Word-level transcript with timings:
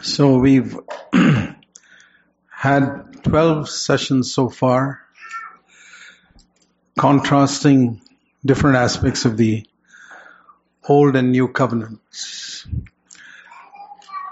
So 0.00 0.38
we've 0.38 0.78
had 2.48 3.22
12 3.24 3.68
sessions 3.68 4.32
so 4.32 4.48
far, 4.48 5.00
contrasting 6.98 8.00
different 8.44 8.76
aspects 8.76 9.26
of 9.26 9.36
the 9.36 9.66
Old 10.88 11.14
and 11.14 11.30
New 11.30 11.48
Covenants. 11.48 12.66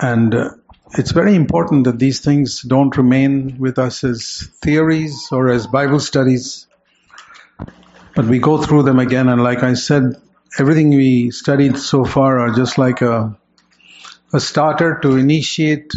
And 0.00 0.34
uh, 0.34 0.50
it's 0.92 1.12
very 1.12 1.34
important 1.34 1.84
that 1.84 1.98
these 1.98 2.20
things 2.20 2.62
don't 2.62 2.96
remain 2.96 3.58
with 3.58 3.78
us 3.78 4.02
as 4.02 4.48
theories 4.62 5.28
or 5.30 5.50
as 5.50 5.66
Bible 5.66 6.00
studies, 6.00 6.66
but 8.16 8.24
we 8.24 8.38
go 8.38 8.62
through 8.62 8.84
them 8.84 8.98
again. 8.98 9.28
And 9.28 9.42
like 9.42 9.62
I 9.62 9.74
said, 9.74 10.16
everything 10.58 10.90
we 10.90 11.30
studied 11.30 11.76
so 11.76 12.04
far 12.04 12.40
are 12.40 12.54
just 12.54 12.78
like 12.78 13.02
a 13.02 13.38
a 14.32 14.40
starter 14.40 14.98
to 15.00 15.16
initiate 15.16 15.92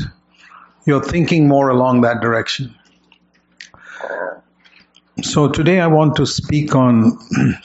your 0.86 1.04
thinking 1.04 1.48
more 1.48 1.70
along 1.70 2.02
that 2.02 2.22
direction. 2.22 2.76
So 5.22 5.48
today 5.48 5.80
I 5.80 5.88
want 5.88 6.16
to 6.18 6.26
speak 6.26 6.76
on 6.76 7.20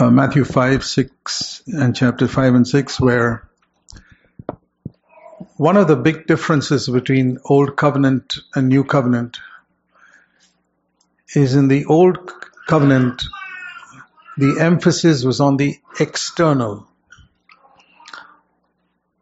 uh, 0.00 0.10
Matthew 0.10 0.44
5, 0.44 0.84
6, 0.84 1.62
and 1.68 1.94
chapter 1.94 2.26
5 2.26 2.54
and 2.54 2.68
6, 2.68 3.00
where 3.00 3.48
one 5.56 5.76
of 5.76 5.86
the 5.88 5.96
big 5.96 6.26
differences 6.26 6.88
between 6.88 7.38
Old 7.44 7.76
Covenant 7.76 8.36
and 8.54 8.68
New 8.68 8.84
Covenant 8.84 9.38
is 11.34 11.54
in 11.54 11.68
the 11.68 11.86
Old 11.86 12.30
Covenant, 12.66 13.22
the 14.36 14.58
emphasis 14.60 15.24
was 15.24 15.40
on 15.40 15.56
the 15.56 15.78
external 16.00 16.88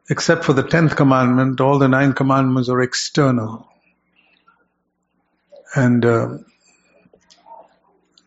Except 0.08 0.44
for 0.44 0.52
the 0.52 0.62
tenth 0.62 0.96
commandment, 0.96 1.60
all 1.60 1.78
the 1.78 1.88
nine 1.88 2.12
commandments 2.12 2.68
are 2.68 2.80
external. 2.80 3.68
And 5.74 6.04
uh, 6.04 6.38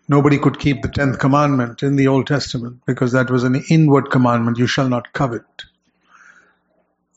nobody 0.08 0.40
could 0.40 0.60
keep 0.60 0.82
the 0.82 0.90
tenth 0.90 1.20
commandment 1.20 1.84
in 1.84 1.96
the 1.96 2.08
Old 2.08 2.28
Testament 2.28 2.82
because 2.86 3.12
that 3.12 3.30
was 3.30 3.44
an 3.44 3.64
inward 3.70 4.10
commandment. 4.10 4.58
You 4.58 4.68
shall 4.68 4.90
not 4.90 5.14
covet, 5.14 5.66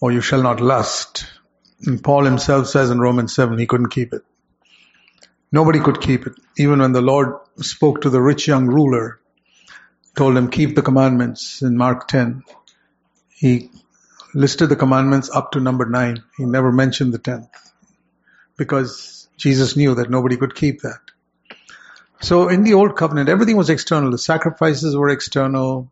or 0.00 0.12
you 0.12 0.20
shall 0.20 0.42
not 0.42 0.60
lust. 0.60 1.26
And 1.86 2.04
Paul 2.04 2.24
himself 2.24 2.66
says 2.66 2.90
in 2.90 3.00
Romans 3.00 3.34
7 3.34 3.58
he 3.58 3.66
couldn't 3.66 3.88
keep 3.88 4.12
it. 4.12 4.22
Nobody 5.50 5.80
could 5.80 6.00
keep 6.00 6.26
it. 6.26 6.34
Even 6.58 6.80
when 6.80 6.92
the 6.92 7.00
Lord 7.00 7.34
spoke 7.56 8.02
to 8.02 8.10
the 8.10 8.20
rich 8.20 8.46
young 8.46 8.66
ruler, 8.66 9.18
told 10.14 10.36
him, 10.36 10.50
keep 10.50 10.76
the 10.76 10.82
commandments 10.82 11.62
in 11.62 11.76
Mark 11.76 12.06
10, 12.08 12.44
he 13.30 13.70
listed 14.34 14.68
the 14.68 14.76
commandments 14.76 15.30
up 15.30 15.52
to 15.52 15.60
number 15.60 15.86
nine. 15.86 16.22
He 16.36 16.44
never 16.44 16.72
mentioned 16.72 17.12
the 17.12 17.18
tenth 17.18 17.48
because 18.56 19.28
Jesus 19.36 19.76
knew 19.76 19.94
that 19.94 20.10
nobody 20.10 20.36
could 20.36 20.54
keep 20.54 20.82
that. 20.82 21.00
So 22.20 22.48
in 22.48 22.62
the 22.62 22.74
old 22.74 22.96
covenant, 22.96 23.28
everything 23.28 23.56
was 23.56 23.70
external. 23.70 24.10
The 24.10 24.18
sacrifices 24.18 24.94
were 24.94 25.08
external. 25.08 25.90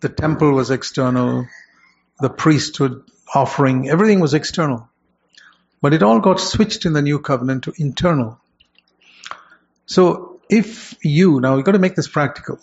The 0.00 0.08
temple 0.08 0.52
was 0.52 0.70
external. 0.70 1.46
The 2.20 2.30
priesthood 2.30 3.02
offering, 3.34 3.88
everything 3.90 4.20
was 4.20 4.32
external. 4.32 4.88
But 5.82 5.92
it 5.92 6.02
all 6.02 6.20
got 6.20 6.40
switched 6.40 6.86
in 6.86 6.94
the 6.94 7.02
new 7.02 7.18
covenant 7.18 7.64
to 7.64 7.74
internal. 7.76 8.40
So 9.84 10.40
if 10.48 10.94
you, 11.04 11.40
now 11.40 11.56
we've 11.56 11.64
got 11.64 11.72
to 11.72 11.78
make 11.78 11.94
this 11.94 12.08
practical. 12.08 12.58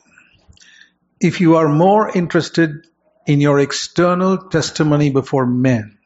If 1.19 1.39
you 1.39 1.57
are 1.57 1.69
more 1.69 2.09
interested 2.09 2.87
in 3.25 3.41
your 3.41 3.59
external 3.59 4.37
testimony 4.37 5.09
before 5.09 5.45
men 5.45 5.97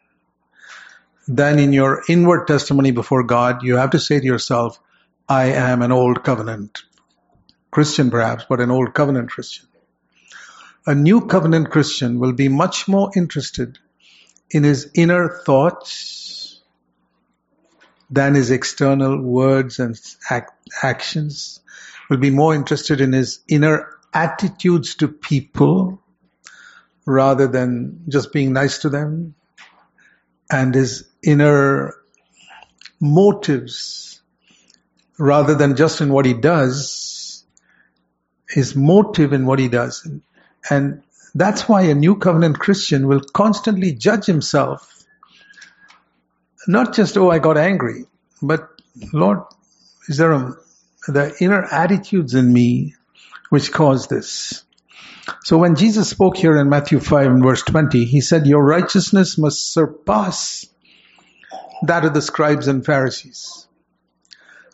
than 1.27 1.59
in 1.59 1.73
your 1.73 2.03
inward 2.07 2.47
testimony 2.47 2.91
before 2.91 3.23
God, 3.23 3.63
you 3.63 3.75
have 3.77 3.91
to 3.91 3.99
say 3.99 4.19
to 4.19 4.25
yourself, 4.25 4.79
I 5.27 5.47
am 5.47 5.81
an 5.81 5.91
old 5.91 6.23
covenant 6.23 6.83
Christian 7.69 8.09
perhaps, 8.09 8.45
but 8.47 8.61
an 8.61 8.71
old 8.71 8.93
covenant 8.93 9.29
Christian. 9.29 9.67
A 10.85 10.95
new 10.95 11.27
covenant 11.27 11.69
Christian 11.69 12.19
will 12.19 12.31
be 12.31 12.47
much 12.47 12.87
more 12.87 13.11
interested 13.15 13.77
in 14.49 14.63
his 14.63 14.89
inner 14.93 15.41
thoughts 15.45 16.61
than 18.09 18.35
his 18.35 18.51
external 18.51 19.21
words 19.21 19.79
and 19.79 19.99
act, 20.29 20.53
actions, 20.81 21.59
will 22.09 22.17
be 22.17 22.29
more 22.29 22.55
interested 22.55 23.01
in 23.01 23.11
his 23.11 23.41
inner 23.49 23.89
attitudes 24.13 24.95
to 24.95 25.09
people 25.09 26.01
rather 27.07 27.47
than 27.47 28.03
just 28.09 28.33
being 28.33 28.51
nice 28.51 28.79
to 28.79 28.89
them 28.89 29.33
and 30.51 30.75
his 30.75 31.07
inner 31.23 31.95
motives 32.99 34.21
rather 35.17 35.55
than 35.55 35.77
just 35.77 36.01
in 36.01 36.11
what 36.11 36.25
he 36.25 36.33
does, 36.33 37.45
his 38.49 38.75
motive 38.75 39.31
in 39.31 39.45
what 39.45 39.57
he 39.57 39.69
does. 39.69 40.07
And 40.69 41.01
that's 41.33 41.69
why 41.69 41.83
a 41.83 41.95
new 41.95 42.17
covenant 42.17 42.59
Christian 42.59 43.07
will 43.07 43.21
constantly 43.21 43.93
judge 43.93 44.25
himself. 44.25 45.03
Not 46.67 46.93
just, 46.93 47.17
oh, 47.17 47.31
I 47.31 47.39
got 47.39 47.57
angry, 47.57 48.03
but 48.41 48.67
Lord, 49.13 49.39
is 50.09 50.17
there 50.17 50.33
a, 50.33 50.57
the 51.07 51.33
inner 51.39 51.63
attitudes 51.63 52.33
in 52.35 52.51
me 52.51 52.95
which 53.49 53.71
caused 53.71 54.09
this? 54.09 54.65
So 55.43 55.57
when 55.57 55.75
Jesus 55.75 56.09
spoke 56.09 56.37
here 56.37 56.57
in 56.57 56.69
Matthew 56.69 56.99
5 56.99 57.27
and 57.27 57.43
verse 57.43 57.63
20, 57.63 58.05
he 58.05 58.21
said, 58.21 58.47
Your 58.47 58.63
righteousness 58.63 59.37
must 59.37 59.73
surpass 59.73 60.65
that 61.83 62.05
of 62.05 62.13
the 62.13 62.21
scribes 62.21 62.67
and 62.67 62.85
Pharisees. 62.85 63.67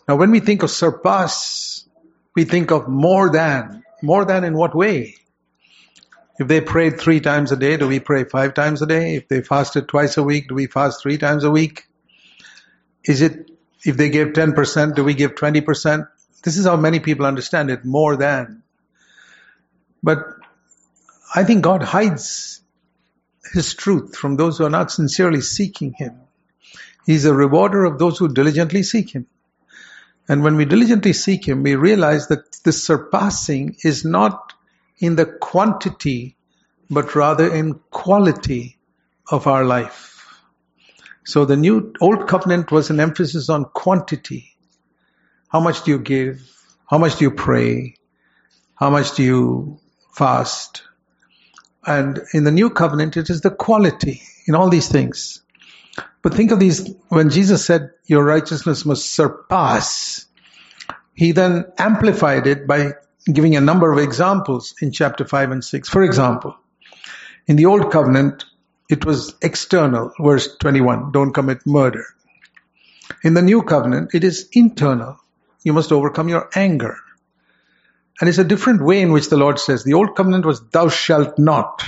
Now 0.08 0.16
when 0.16 0.32
we 0.32 0.40
think 0.40 0.64
of 0.64 0.72
surpass, 0.72 1.88
we 2.36 2.46
think 2.46 2.72
of 2.72 2.88
more 2.88 3.30
than. 3.30 3.84
More 4.02 4.26
than 4.26 4.44
in 4.44 4.54
what 4.56 4.76
way? 4.76 5.16
If 6.40 6.48
they 6.48 6.62
prayed 6.62 7.00
three 7.00 7.20
times 7.20 7.52
a 7.52 7.56
day, 7.56 7.78
do 7.78 7.88
we 7.88 8.00
pray 8.00 8.24
five 8.24 8.54
times 8.54 8.82
a 8.82 8.88
day? 8.88 9.16
If 9.16 9.28
they 9.28 9.42
fasted 9.42 9.88
twice 9.88 10.18
a 10.18 10.24
week, 10.24 10.50
do 10.50 10.56
we 10.56 10.66
fast 10.66 11.02
three 11.02 11.18
times 11.18 11.44
a 11.44 11.52
week? 11.52 11.86
Is 13.06 13.22
it, 13.22 13.52
if 13.86 13.98
they 13.98 14.10
gave 14.10 14.28
10%, 14.28 14.96
do 14.96 15.04
we 15.04 15.14
give 15.14 15.36
20%? 15.36 16.08
This 16.44 16.58
is 16.58 16.66
how 16.66 16.76
many 16.76 17.00
people 17.00 17.26
understand 17.26 17.70
it, 17.70 17.86
more 17.86 18.18
than. 18.18 18.64
But 20.02 20.26
I 21.36 21.44
think 21.44 21.64
God 21.64 21.82
hides 21.82 22.62
His 23.54 23.74
truth 23.74 24.16
from 24.16 24.36
those 24.36 24.58
who 24.58 24.66
are 24.66 24.70
not 24.70 24.92
sincerely 24.92 25.42
seeking 25.42 25.94
Him. 25.94 26.20
He's 27.06 27.26
a 27.26 27.34
rewarder 27.34 27.86
of 27.86 27.98
those 27.98 28.18
who 28.18 28.34
diligently 28.34 28.84
seek 28.84 29.14
Him. 29.14 29.26
And 30.30 30.44
when 30.44 30.56
we 30.56 30.66
diligently 30.66 31.14
seek 31.14 31.48
Him, 31.48 31.64
we 31.64 31.76
realize 31.76 32.28
that 32.28 32.64
this 32.64 32.84
surpassing 32.84 33.78
is 33.84 34.06
not 34.06 34.54
in 35.00 35.16
the 35.16 35.26
quantity, 35.26 36.38
but 36.90 37.16
rather 37.16 37.54
in 37.54 37.80
quality 37.90 38.78
of 39.30 39.48
our 39.48 39.66
life. 39.66 40.40
So 41.26 41.46
the 41.46 41.58
new 41.58 41.94
old 42.00 42.28
covenant 42.28 42.72
was 42.72 42.90
an 42.90 43.00
emphasis 43.00 43.50
on 43.50 43.66
quantity. 43.66 44.56
How 45.50 45.60
much 45.60 45.84
do 45.84 45.92
you 45.92 46.00
give? 46.00 46.50
How 46.86 46.98
much 46.98 47.18
do 47.18 47.26
you 47.26 47.32
pray? 47.32 47.96
How 48.76 48.90
much 48.90 49.16
do 49.16 49.24
you 49.24 49.80
fast? 50.14 50.84
And 51.86 52.22
in 52.34 52.44
the 52.44 52.52
new 52.52 52.70
covenant, 52.70 53.18
it 53.18 53.30
is 53.30 53.42
the 53.42 53.52
quality 53.52 54.22
in 54.46 54.56
all 54.56 54.70
these 54.70 54.88
things. 54.88 55.42
But 56.22 56.34
think 56.34 56.52
of 56.52 56.60
these, 56.60 56.90
when 57.10 57.30
Jesus 57.30 57.66
said, 57.66 57.92
your 58.06 58.24
righteousness 58.24 58.86
must 58.86 59.12
surpass, 59.12 60.26
he 61.14 61.34
then 61.34 61.66
amplified 61.78 62.48
it 62.48 62.66
by 62.66 62.94
giving 63.32 63.56
a 63.56 63.62
number 63.62 63.92
of 63.92 64.00
examples 64.00 64.74
in 64.82 64.92
chapter 64.92 65.26
5 65.26 65.52
and 65.52 65.64
6. 65.64 65.90
For 65.90 66.04
example, 66.04 66.56
in 67.46 67.58
the 67.58 67.66
old 67.66 67.92
covenant, 67.92 68.46
it 68.90 69.06
was 69.06 69.36
external, 69.42 70.14
verse 70.20 70.56
21, 70.58 71.12
don't 71.12 71.34
commit 71.34 71.66
murder. 71.66 72.06
In 73.24 73.34
the 73.34 73.42
new 73.42 73.62
covenant, 73.64 74.14
it 74.14 74.24
is 74.24 74.48
internal. 74.54 75.20
You 75.64 75.74
must 75.74 75.92
overcome 75.92 76.30
your 76.30 76.50
anger. 76.56 76.98
And 78.20 78.30
it's 78.30 78.38
a 78.38 78.44
different 78.44 78.84
way 78.84 79.02
in 79.02 79.12
which 79.12 79.30
the 79.30 79.38
Lord 79.38 79.60
says, 79.60 79.84
the 79.84 79.94
old 79.94 80.16
covenant 80.16 80.46
was 80.46 80.62
thou 80.70 80.90
shalt 80.90 81.40
not. 81.40 81.84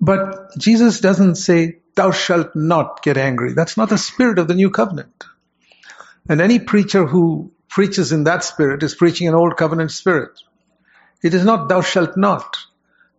But 0.00 0.56
Jesus 0.56 1.00
doesn't 1.00 1.36
say, 1.36 1.78
thou 1.94 2.10
shalt 2.10 2.54
not 2.54 3.02
get 3.02 3.16
angry. 3.16 3.52
That's 3.52 3.76
not 3.76 3.88
the 3.88 3.98
spirit 3.98 4.38
of 4.38 4.48
the 4.48 4.54
new 4.54 4.70
covenant. 4.70 5.24
And 6.28 6.40
any 6.40 6.58
preacher 6.58 7.06
who 7.06 7.52
preaches 7.68 8.12
in 8.12 8.24
that 8.24 8.44
spirit 8.44 8.82
is 8.82 8.94
preaching 8.94 9.28
an 9.28 9.34
old 9.34 9.56
covenant 9.56 9.90
spirit. 9.90 10.38
It 11.22 11.34
is 11.34 11.44
not 11.44 11.68
thou 11.68 11.82
shalt 11.82 12.16
not. 12.16 12.56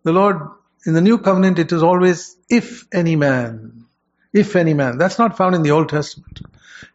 The 0.02 0.12
Lord, 0.12 0.40
in 0.86 0.94
the 0.94 1.00
new 1.00 1.18
covenant, 1.18 1.58
it 1.58 1.72
is 1.72 1.82
always 1.82 2.36
if 2.48 2.86
any 2.92 3.16
man. 3.16 3.84
If 4.32 4.56
any 4.56 4.74
man. 4.74 4.98
That's 4.98 5.18
not 5.18 5.36
found 5.36 5.54
in 5.54 5.62
the 5.62 5.70
Old 5.70 5.88
Testament. 5.88 6.40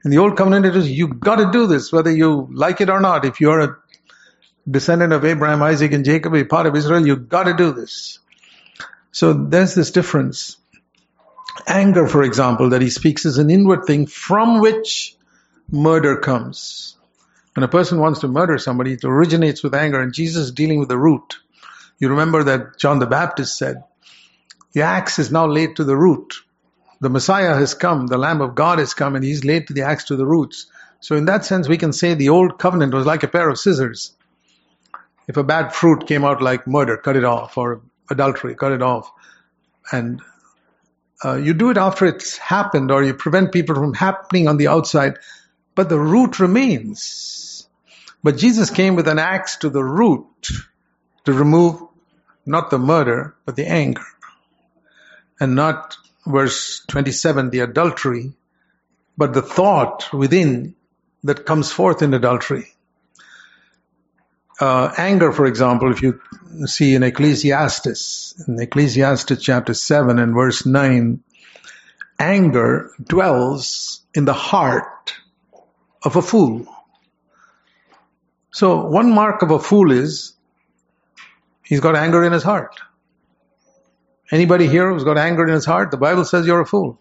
In 0.06 0.12
the 0.12 0.18
Old 0.18 0.38
Covenant, 0.38 0.66
it 0.66 0.76
is 0.76 0.90
you've 0.90 1.20
gotta 1.20 1.52
do 1.52 1.68
this, 1.68 1.92
whether 1.92 2.12
you 2.12 2.48
like 2.52 2.82
it 2.82 2.90
or 2.90 3.00
not. 3.00 3.26
If 3.26 3.42
you're 3.42 3.60
a 3.60 3.78
descendant 4.70 5.14
of 5.14 5.26
Abraham, 5.26 5.62
Isaac, 5.62 5.92
and 5.94 6.06
Jacob, 6.06 6.34
a 6.36 6.44
part 6.44 6.66
of 6.66 6.76
Israel, 6.76 7.06
you've 7.06 7.30
got 7.30 7.44
to 7.44 7.54
do 7.54 7.72
this. 7.72 8.20
So 9.12 9.34
there's 9.34 9.76
this 9.76 9.92
difference. 9.92 10.58
Anger, 11.68 12.08
for 12.08 12.24
example, 12.24 12.72
that 12.72 12.82
he 12.82 12.90
speaks 12.90 13.26
is 13.26 13.38
an 13.38 13.50
inward 13.50 13.86
thing 13.86 14.08
from 14.08 14.60
which 14.60 15.16
murder 15.70 16.18
comes. 16.18 16.98
When 17.56 17.64
a 17.64 17.68
person 17.68 18.00
wants 18.00 18.22
to 18.22 18.28
murder 18.28 18.58
somebody, 18.58 18.94
it 18.94 19.04
originates 19.04 19.64
with 19.64 19.76
anger, 19.76 20.02
and 20.02 20.14
Jesus 20.14 20.46
is 20.46 20.52
dealing 20.52 20.80
with 20.80 20.90
the 20.90 20.98
root. 20.98 21.38
You 22.00 22.10
remember 22.10 22.44
that 22.46 22.80
John 22.80 23.00
the 23.00 23.06
Baptist 23.06 23.58
said, 23.58 23.84
The 24.74 24.82
axe 24.82 25.20
is 25.20 25.32
now 25.32 25.46
laid 25.46 25.76
to 25.76 25.84
the 25.84 25.96
root. 25.96 26.34
The 27.00 27.10
Messiah 27.10 27.54
has 27.56 27.76
come, 27.76 28.08
the 28.08 28.18
Lamb 28.18 28.42
of 28.42 28.56
God 28.56 28.80
has 28.80 28.94
come, 28.94 29.16
and 29.16 29.24
he's 29.24 29.46
laid 29.46 29.68
to 29.68 29.74
the 29.74 29.84
axe 29.84 30.06
to 30.06 30.16
the 30.16 30.26
roots. 30.26 30.68
So, 31.02 31.16
in 31.16 31.26
that 31.26 31.46
sense, 31.46 31.68
we 31.68 31.78
can 31.78 31.94
say 31.94 32.14
the 32.14 32.30
old 32.30 32.58
covenant 32.58 32.94
was 32.94 33.06
like 33.06 33.24
a 33.24 33.28
pair 33.28 33.50
of 33.50 33.60
scissors. 33.60 34.16
If 35.28 35.38
a 35.38 35.44
bad 35.44 35.74
fruit 35.74 36.08
came 36.08 36.26
out 36.26 36.42
like 36.42 36.68
murder, 36.68 36.98
cut 36.98 37.16
it 37.16 37.24
off, 37.24 37.58
or 37.58 37.82
adultery, 38.10 38.56
cut 38.56 38.72
it 38.72 38.82
off. 38.82 39.12
And 39.92 40.22
uh, 41.24 41.36
you 41.36 41.54
do 41.54 41.70
it 41.70 41.78
after 41.78 42.06
it's 42.06 42.38
happened, 42.38 42.92
or 42.92 43.04
you 43.04 43.14
prevent 43.14 43.54
people 43.54 43.76
from 43.76 43.94
happening 43.94 44.48
on 44.48 44.58
the 44.58 44.68
outside, 44.68 45.20
but 45.76 45.90
the 45.90 46.00
root 46.00 46.40
remains. 46.40 47.68
But 48.24 48.38
Jesus 48.38 48.70
came 48.70 48.96
with 48.96 49.08
an 49.08 49.20
axe 49.20 49.58
to 49.58 49.70
the 49.70 49.84
root 49.84 50.50
to 51.26 51.34
remove 51.34 51.82
not 52.46 52.70
the 52.70 52.80
murder, 52.80 53.36
but 53.46 53.56
the 53.56 53.68
anger. 53.68 54.04
And 55.40 55.56
not 55.56 55.98
verse 56.26 56.84
27, 56.88 57.50
the 57.50 57.60
adultery, 57.60 58.34
but 59.18 59.34
the 59.34 59.42
thought 59.42 60.12
within 60.14 60.76
that 61.24 61.46
comes 61.46 61.72
forth 61.72 62.02
in 62.02 62.14
adultery. 62.14 62.73
Uh, 64.60 64.94
anger, 64.98 65.32
for 65.32 65.46
example, 65.46 65.92
if 65.92 66.02
you 66.02 66.20
see 66.66 66.94
in 66.94 67.04
Ecclesiastes, 67.04 68.46
in 68.48 68.60
Ecclesiastes 68.62 69.42
chapter 69.42 69.74
7 69.74 70.20
and 70.20 70.34
verse 70.34 70.66
9, 70.66 71.24
anger 72.20 72.92
dwells 73.04 74.02
in 74.14 74.26
the 74.26 74.34
heart 74.34 75.16
of 76.04 76.16
a 76.16 76.22
fool. 76.22 76.68
So 78.52 78.86
one 78.86 79.12
mark 79.14 79.42
of 79.42 79.50
a 79.50 79.60
fool 79.60 79.92
is 79.92 80.34
he's 81.64 81.80
got 81.80 81.96
anger 81.96 82.24
in 82.24 82.32
his 82.32 82.44
heart. 82.44 82.80
Anybody 84.32 84.68
here 84.68 84.92
who's 84.92 85.04
got 85.04 85.18
anger 85.18 85.48
in 85.48 85.54
his 85.54 85.66
heart, 85.66 85.92
the 85.92 85.98
Bible 85.98 86.26
says 86.26 86.46
you're 86.46 86.62
a 86.62 86.66
fool. 86.66 87.00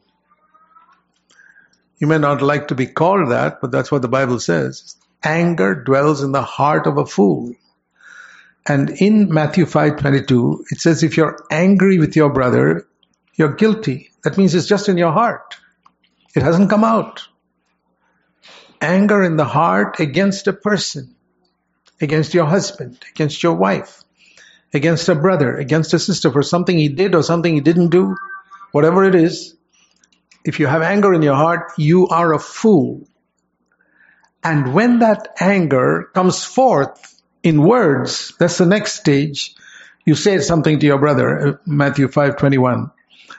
You 1.99 2.06
may 2.06 2.19
not 2.19 2.43
like 2.43 2.69
to 2.69 2.75
be 2.75 2.87
called 2.87 3.31
that, 3.31 3.60
but 3.60 3.70
that's 3.70 3.93
what 3.93 4.02
the 4.02 4.08
Bible 4.08 4.40
says. 4.40 4.96
Anger 5.25 5.75
dwells 5.75 6.23
in 6.23 6.33
the 6.33 6.43
heart 6.43 6.87
of 6.87 6.99
a 6.99 7.07
fool. 7.07 7.55
And 8.67 8.91
in 8.91 9.33
Matthew 9.33 9.67
5:22, 9.67 10.65
it 10.71 10.81
says 10.81 11.03
if 11.03 11.17
you're 11.17 11.39
angry 11.51 11.99
with 11.99 12.17
your 12.17 12.31
brother, 12.31 12.87
you're 13.35 13.55
guilty. 13.55 14.11
That 14.25 14.39
means 14.39 14.55
it's 14.55 14.67
just 14.67 14.89
in 14.89 14.99
your 14.99 15.13
heart. 15.13 15.57
It 16.35 16.43
hasn't 16.43 16.71
come 16.71 16.85
out. 16.85 17.23
Anger 18.81 19.23
in 19.23 19.37
the 19.37 19.45
heart 19.45 20.01
against 20.01 20.47
a 20.49 20.53
person, 20.53 21.15
against 22.01 22.35
your 22.35 22.47
husband, 22.47 22.99
against 23.15 23.43
your 23.43 23.55
wife, 23.55 24.03
against 24.75 25.09
a 25.09 25.15
brother, 25.15 25.57
against 25.57 25.95
a 25.95 25.99
sister 25.99 26.31
for 26.31 26.43
something 26.43 26.77
he 26.77 26.89
did 26.89 27.15
or 27.15 27.23
something 27.23 27.55
he 27.55 27.61
didn't 27.61 27.91
do, 27.91 28.17
whatever 28.73 29.05
it 29.05 29.15
is, 29.15 29.55
if 30.45 30.59
you 30.59 30.67
have 30.67 30.83
anger 30.83 31.15
in 31.15 31.23
your 31.23 31.37
heart, 31.37 31.73
you 31.79 32.09
are 32.09 32.33
a 32.33 32.39
fool. 32.39 33.07
And 34.44 34.75
when 34.75 35.00
that 35.00 35.29
anger 35.41 36.11
comes 36.15 36.44
forth 36.44 37.23
in 37.43 37.62
words, 37.62 38.33
that's 38.39 38.59
the 38.59 38.67
next 38.67 38.94
stage. 38.94 39.55
You 40.05 40.15
say 40.15 40.39
something 40.39 40.81
to 40.81 40.87
your 40.87 40.99
brother, 40.99 41.49
uh, 41.49 41.53
Matthew 41.65 42.09
5:21. 42.09 42.91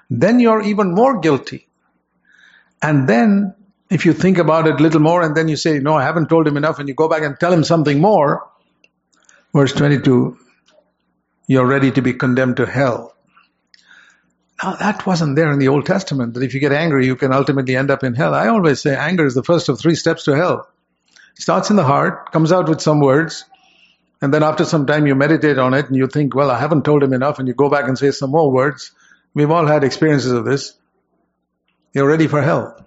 Then 0.09 0.39
you're 0.39 0.61
even 0.61 0.93
more 0.93 1.19
guilty. 1.19 1.67
And 2.81 3.07
then 3.07 3.55
if 3.89 4.05
you 4.05 4.13
think 4.13 4.37
about 4.37 4.67
it 4.67 4.79
a 4.79 4.83
little 4.83 5.01
more 5.01 5.21
and 5.21 5.35
then 5.35 5.47
you 5.47 5.55
say, 5.55 5.79
no, 5.79 5.93
I 5.95 6.03
haven't 6.03 6.29
told 6.29 6.47
him 6.47 6.57
enough 6.57 6.79
and 6.79 6.87
you 6.87 6.95
go 6.95 7.07
back 7.07 7.21
and 7.21 7.39
tell 7.39 7.53
him 7.53 7.63
something 7.63 7.99
more, 7.99 8.47
verse 9.53 9.73
22, 9.73 10.37
you're 11.47 11.65
ready 11.65 11.91
to 11.91 12.01
be 12.01 12.13
condemned 12.13 12.57
to 12.57 12.65
hell. 12.65 13.13
Now 14.61 14.75
that 14.75 15.05
wasn't 15.05 15.35
there 15.35 15.51
in 15.51 15.59
the 15.59 15.67
Old 15.67 15.85
Testament, 15.85 16.33
that 16.33 16.43
if 16.43 16.53
you 16.53 16.59
get 16.59 16.71
angry, 16.71 17.05
you 17.05 17.15
can 17.15 17.33
ultimately 17.33 17.75
end 17.75 17.91
up 17.91 18.03
in 18.03 18.13
hell. 18.15 18.33
I 18.33 18.47
always 18.47 18.81
say 18.81 18.95
anger 18.95 19.25
is 19.25 19.35
the 19.35 19.43
first 19.43 19.69
of 19.69 19.79
three 19.79 19.95
steps 19.95 20.23
to 20.25 20.35
hell. 20.35 20.67
Starts 21.35 21.69
in 21.69 21.75
the 21.75 21.83
heart, 21.83 22.31
comes 22.31 22.51
out 22.51 22.69
with 22.69 22.81
some 22.81 22.99
words, 22.99 23.45
and 24.21 24.33
then 24.33 24.43
after 24.43 24.63
some 24.65 24.85
time 24.85 25.07
you 25.07 25.15
meditate 25.15 25.57
on 25.57 25.73
it 25.73 25.87
and 25.87 25.95
you 25.95 26.07
think, 26.07 26.35
well, 26.35 26.49
I 26.49 26.59
haven't 26.59 26.85
told 26.85 27.03
him 27.03 27.13
enough, 27.13 27.39
and 27.39 27.47
you 27.47 27.53
go 27.53 27.69
back 27.69 27.87
and 27.87 27.97
say 27.97 28.11
some 28.11 28.31
more 28.31 28.51
words. 28.51 28.91
We've 29.33 29.51
all 29.51 29.65
had 29.65 29.83
experiences 29.83 30.31
of 30.31 30.45
this. 30.45 30.75
You're 31.93 32.07
ready 32.07 32.27
for 32.27 32.41
hell. 32.41 32.85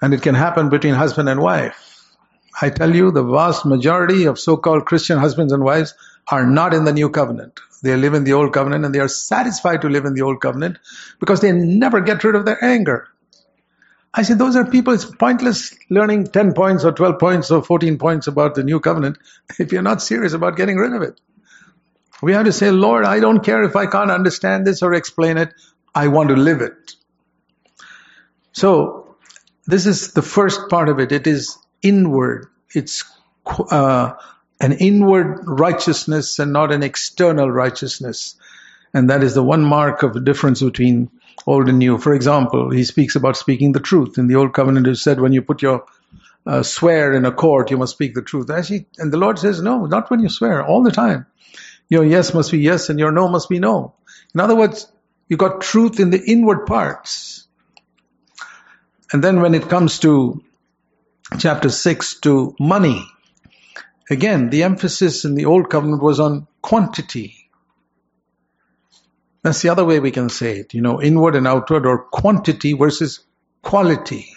And 0.00 0.14
it 0.14 0.22
can 0.22 0.34
happen 0.34 0.68
between 0.68 0.94
husband 0.94 1.28
and 1.28 1.40
wife. 1.40 2.14
I 2.60 2.70
tell 2.70 2.94
you, 2.94 3.10
the 3.10 3.22
vast 3.22 3.66
majority 3.66 4.24
of 4.24 4.38
so-called 4.38 4.86
Christian 4.86 5.18
husbands 5.18 5.52
and 5.52 5.62
wives 5.62 5.94
are 6.28 6.46
not 6.46 6.74
in 6.74 6.84
the 6.84 6.92
new 6.92 7.10
covenant. 7.10 7.60
They 7.82 7.96
live 7.96 8.14
in 8.14 8.24
the 8.24 8.32
old 8.32 8.52
covenant 8.52 8.84
and 8.84 8.94
they 8.94 8.98
are 8.98 9.08
satisfied 9.08 9.82
to 9.82 9.88
live 9.88 10.04
in 10.04 10.14
the 10.14 10.22
old 10.22 10.40
covenant 10.40 10.78
because 11.20 11.40
they 11.40 11.52
never 11.52 12.00
get 12.00 12.24
rid 12.24 12.34
of 12.34 12.44
their 12.44 12.62
anger. 12.62 13.08
I 14.12 14.22
said, 14.22 14.38
those 14.38 14.56
are 14.56 14.64
people, 14.64 14.94
it's 14.94 15.04
pointless 15.04 15.76
learning 15.90 16.28
10 16.28 16.54
points 16.54 16.84
or 16.84 16.92
12 16.92 17.18
points 17.18 17.50
or 17.50 17.62
14 17.62 17.98
points 17.98 18.26
about 18.26 18.54
the 18.54 18.62
new 18.62 18.80
covenant 18.80 19.18
if 19.58 19.72
you're 19.72 19.82
not 19.82 20.02
serious 20.02 20.32
about 20.32 20.56
getting 20.56 20.76
rid 20.76 20.92
of 20.92 21.02
it. 21.02 21.20
We 22.20 22.32
have 22.32 22.46
to 22.46 22.52
say, 22.52 22.70
Lord, 22.70 23.04
I 23.04 23.20
don't 23.20 23.44
care 23.44 23.62
if 23.62 23.76
I 23.76 23.86
can't 23.86 24.10
understand 24.10 24.66
this 24.66 24.82
or 24.82 24.92
explain 24.94 25.36
it. 25.36 25.54
I 25.94 26.08
want 26.08 26.30
to 26.30 26.36
live 26.36 26.62
it. 26.62 26.94
So, 28.52 29.16
this 29.66 29.86
is 29.86 30.14
the 30.14 30.22
first 30.22 30.68
part 30.68 30.88
of 30.88 30.98
it. 30.98 31.12
It 31.12 31.26
is 31.26 31.58
inward. 31.82 32.46
It's 32.74 33.04
uh, 33.46 34.14
an 34.60 34.72
inward 34.72 35.42
righteousness 35.46 36.38
and 36.38 36.52
not 36.52 36.72
an 36.72 36.82
external 36.82 37.50
righteousness. 37.50 38.36
And 38.94 39.10
that 39.10 39.22
is 39.22 39.34
the 39.34 39.42
one 39.42 39.62
mark 39.62 40.02
of 40.02 40.14
the 40.14 40.20
difference 40.20 40.62
between 40.62 41.10
old 41.46 41.68
and 41.68 41.78
new. 41.78 41.98
For 41.98 42.14
example, 42.14 42.70
he 42.70 42.84
speaks 42.84 43.16
about 43.16 43.36
speaking 43.36 43.72
the 43.72 43.80
truth. 43.80 44.18
In 44.18 44.26
the 44.26 44.36
old 44.36 44.54
covenant, 44.54 44.86
it 44.86 44.96
said 44.96 45.20
when 45.20 45.32
you 45.32 45.42
put 45.42 45.62
your 45.62 45.84
uh, 46.46 46.62
swear 46.62 47.12
in 47.12 47.26
a 47.26 47.32
court, 47.32 47.70
you 47.70 47.76
must 47.76 47.92
speak 47.92 48.14
the 48.14 48.22
truth. 48.22 48.50
Actually, 48.50 48.86
and 48.98 49.12
the 49.12 49.18
Lord 49.18 49.38
says, 49.38 49.60
no, 49.60 49.84
not 49.84 50.10
when 50.10 50.20
you 50.20 50.28
swear, 50.28 50.64
all 50.64 50.82
the 50.82 50.90
time. 50.90 51.26
Your 51.88 52.04
yes 52.04 52.32
must 52.34 52.50
be 52.50 52.58
yes 52.58 52.88
and 52.88 52.98
your 52.98 53.12
no 53.12 53.28
must 53.28 53.48
be 53.48 53.58
no. 53.58 53.94
In 54.34 54.40
other 54.40 54.56
words, 54.56 54.90
you 55.28 55.36
got 55.36 55.60
truth 55.60 56.00
in 56.00 56.10
the 56.10 56.22
inward 56.22 56.66
parts. 56.66 57.46
And 59.12 59.22
then 59.22 59.40
when 59.40 59.54
it 59.54 59.68
comes 59.68 59.98
to 60.00 60.42
chapter 61.38 61.70
6 61.70 62.20
to 62.20 62.54
money, 62.58 63.06
Again, 64.10 64.48
the 64.48 64.62
emphasis 64.62 65.24
in 65.24 65.34
the 65.34 65.44
Old 65.44 65.68
Covenant 65.68 66.02
was 66.02 66.18
on 66.18 66.46
quantity. 66.62 67.37
That's 69.42 69.62
the 69.62 69.68
other 69.68 69.84
way 69.84 70.00
we 70.00 70.10
can 70.10 70.28
say 70.28 70.58
it, 70.58 70.74
you 70.74 70.80
know, 70.80 71.00
inward 71.00 71.36
and 71.36 71.46
outward 71.46 71.86
or 71.86 72.04
quantity 72.04 72.72
versus 72.72 73.20
quality. 73.62 74.28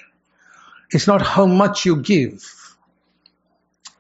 It's 0.92 1.08
not 1.08 1.22
how 1.22 1.46
much 1.46 1.86
you 1.86 2.02
give. 2.02 2.44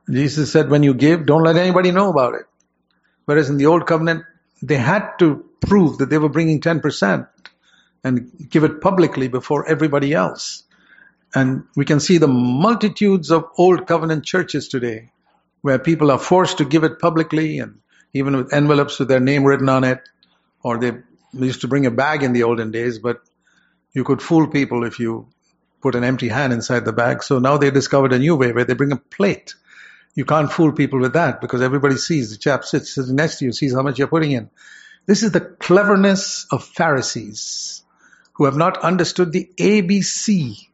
Jesus 0.09 0.51
said, 0.51 0.69
when 0.69 0.83
you 0.83 0.93
give, 0.93 1.25
don't 1.25 1.43
let 1.43 1.55
anybody 1.55 1.91
know 1.91 2.09
about 2.09 2.35
it. 2.35 2.45
Whereas 3.25 3.49
in 3.49 3.57
the 3.57 3.67
Old 3.67 3.87
Covenant, 3.87 4.25
they 4.61 4.75
had 4.75 5.17
to 5.19 5.45
prove 5.61 5.99
that 5.99 6.09
they 6.09 6.17
were 6.17 6.29
bringing 6.29 6.59
10% 6.59 7.27
and 8.03 8.31
give 8.49 8.63
it 8.63 8.81
publicly 8.81 9.27
before 9.27 9.67
everybody 9.67 10.13
else. 10.13 10.63
And 11.33 11.63
we 11.75 11.85
can 11.85 11.99
see 11.99 12.17
the 12.17 12.27
multitudes 12.27 13.31
of 13.31 13.45
Old 13.57 13.87
Covenant 13.87 14.25
churches 14.25 14.67
today 14.67 15.11
where 15.61 15.79
people 15.79 16.11
are 16.11 16.19
forced 16.19 16.57
to 16.57 16.65
give 16.65 16.83
it 16.83 16.99
publicly 16.99 17.59
and 17.59 17.79
even 18.13 18.35
with 18.35 18.53
envelopes 18.53 18.99
with 18.99 19.07
their 19.07 19.19
name 19.19 19.45
written 19.45 19.69
on 19.69 19.83
it, 19.83 20.01
or 20.63 20.77
they 20.77 20.93
used 21.33 21.61
to 21.61 21.67
bring 21.67 21.85
a 21.85 21.91
bag 21.91 22.23
in 22.23 22.33
the 22.33 22.43
olden 22.43 22.71
days, 22.71 22.99
but 22.99 23.21
you 23.93 24.03
could 24.03 24.21
fool 24.21 24.47
people 24.47 24.83
if 24.83 24.99
you 24.99 25.27
put 25.81 25.95
an 25.95 26.03
empty 26.03 26.27
hand 26.27 26.53
inside 26.53 26.85
the 26.85 26.93
bag. 26.93 27.23
So 27.23 27.39
now 27.39 27.57
they 27.57 27.71
discovered 27.71 28.13
a 28.13 28.19
new 28.19 28.35
way 28.35 28.51
where 28.51 28.65
they 28.65 28.73
bring 28.73 28.91
a 28.91 28.97
plate. 28.97 29.55
You 30.13 30.25
can't 30.25 30.51
fool 30.51 30.73
people 30.73 30.99
with 30.99 31.13
that 31.13 31.41
because 31.41 31.61
everybody 31.61 31.95
sees 31.97 32.31
the 32.31 32.37
chap 32.37 32.65
sits, 32.65 32.95
sits 32.95 33.09
next 33.09 33.39
to 33.39 33.45
you, 33.45 33.53
sees 33.53 33.73
how 33.73 33.81
much 33.81 33.97
you're 33.97 34.07
putting 34.07 34.31
in. 34.31 34.49
This 35.05 35.23
is 35.23 35.31
the 35.31 35.41
cleverness 35.41 36.45
of 36.51 36.63
Pharisees 36.63 37.83
who 38.33 38.45
have 38.45 38.55
not 38.55 38.77
understood 38.83 39.31
the 39.31 39.49
ABC 39.57 40.67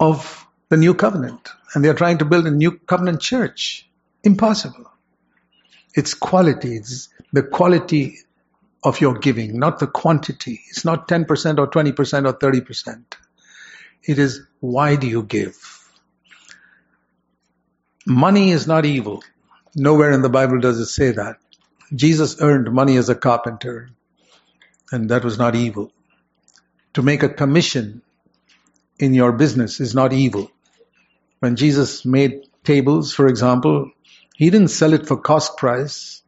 of 0.00 0.46
the 0.68 0.76
new 0.76 0.94
covenant. 0.94 1.48
And 1.74 1.84
they're 1.84 1.94
trying 1.94 2.18
to 2.18 2.24
build 2.24 2.46
a 2.46 2.50
new 2.50 2.72
covenant 2.78 3.20
church. 3.20 3.88
Impossible. 4.24 4.90
It's 5.94 6.14
quality. 6.14 6.76
It's 6.76 7.08
the 7.32 7.42
quality 7.42 8.18
of 8.84 9.00
your 9.00 9.14
giving, 9.18 9.58
not 9.58 9.80
the 9.80 9.88
quantity. 9.88 10.60
It's 10.70 10.84
not 10.84 11.08
10% 11.08 11.58
or 11.58 11.68
20% 11.68 12.26
or 12.28 12.34
30%. 12.34 13.04
It 14.04 14.18
is 14.18 14.40
why 14.60 14.96
do 14.96 15.08
you 15.08 15.22
give? 15.24 15.56
Money 18.06 18.52
is 18.52 18.66
not 18.66 18.86
evil. 18.86 19.22
Nowhere 19.76 20.12
in 20.12 20.22
the 20.22 20.30
Bible 20.30 20.60
does 20.60 20.78
it 20.80 20.86
say 20.86 21.12
that. 21.12 21.38
Jesus 21.94 22.40
earned 22.40 22.72
money 22.72 22.96
as 22.98 23.08
a 23.10 23.14
carpenter, 23.16 23.90
and 24.92 25.10
that 25.10 25.24
was 25.24 25.38
not 25.38 25.56
evil. 25.56 25.90
to 26.94 27.02
make 27.02 27.22
a 27.22 27.28
commission 27.28 28.02
in 28.98 29.14
your 29.14 29.32
business 29.32 29.80
is 29.80 29.94
not 29.94 30.12
evil. 30.12 30.50
When 31.40 31.56
Jesus 31.56 32.04
made 32.06 32.46
tables, 32.64 33.14
for 33.14 33.28
example, 33.28 33.90
he 34.36 34.50
didn't 34.50 34.68
sell 34.68 34.94
it 34.94 35.06
for 35.08 35.18
cost 35.18 35.58
price. 35.58 36.21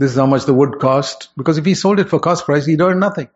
This 0.00 0.12
is 0.12 0.16
how 0.16 0.24
much 0.24 0.46
the 0.46 0.54
wood 0.54 0.78
cost. 0.80 1.28
Because 1.36 1.58
if 1.58 1.66
he 1.66 1.74
sold 1.74 2.00
it 2.00 2.08
for 2.08 2.18
cost 2.18 2.46
price, 2.46 2.64
he'd 2.64 2.80
earn 2.80 3.00
nothing. 3.00 3.28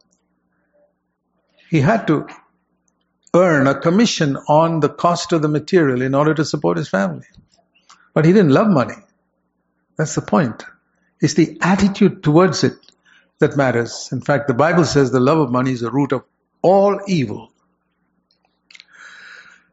He 1.68 1.80
had 1.80 2.06
to 2.06 2.26
earn 3.34 3.66
a 3.66 3.78
commission 3.78 4.38
on 4.48 4.80
the 4.80 4.88
cost 4.88 5.34
of 5.34 5.42
the 5.42 5.48
material 5.48 6.00
in 6.00 6.14
order 6.14 6.32
to 6.32 6.42
support 6.42 6.78
his 6.78 6.88
family. 6.88 7.26
But 8.14 8.24
he 8.24 8.32
didn't 8.32 8.52
love 8.52 8.68
money. 8.68 8.94
That's 9.98 10.14
the 10.14 10.22
point. 10.22 10.64
It's 11.20 11.34
the 11.34 11.58
attitude 11.60 12.22
towards 12.22 12.64
it 12.64 12.78
that 13.40 13.58
matters. 13.58 14.08
In 14.10 14.22
fact, 14.22 14.48
the 14.48 14.54
Bible 14.54 14.86
says 14.86 15.10
the 15.10 15.20
love 15.20 15.40
of 15.40 15.50
money 15.50 15.72
is 15.72 15.80
the 15.80 15.90
root 15.90 16.12
of 16.12 16.24
all 16.62 16.98
evil. 17.06 17.52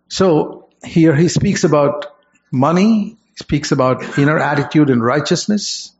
So 0.09 0.67
here 0.83 1.15
he 1.15 1.29
speaks 1.29 1.63
about 1.63 2.17
money, 2.51 3.15
he 3.29 3.35
speaks 3.37 3.71
about 3.71 4.19
inner 4.19 4.37
attitude 4.37 4.89
and 4.89 5.01
righteousness, 5.01 5.93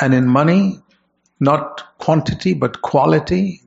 and 0.00 0.14
in 0.14 0.26
money, 0.26 0.80
not 1.40 1.98
quantity 1.98 2.54
but 2.54 2.82
quality. 2.82 3.62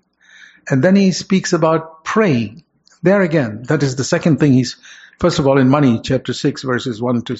And 0.70 0.84
then 0.84 0.96
he 0.96 1.12
speaks 1.12 1.54
about 1.54 2.04
praying. 2.04 2.64
There 3.04 3.22
again, 3.22 3.64
that 3.68 3.84
is 3.84 3.96
the 3.96 4.04
second 4.04 4.40
thing 4.40 4.54
he's, 4.54 4.78
first 5.20 5.40
of 5.40 5.48
all, 5.48 5.58
in 5.58 5.70
money, 5.70 6.02
chapter 6.04 6.34
6, 6.34 6.64
verses 6.64 7.02
1 7.02 7.22
to 7.24 7.38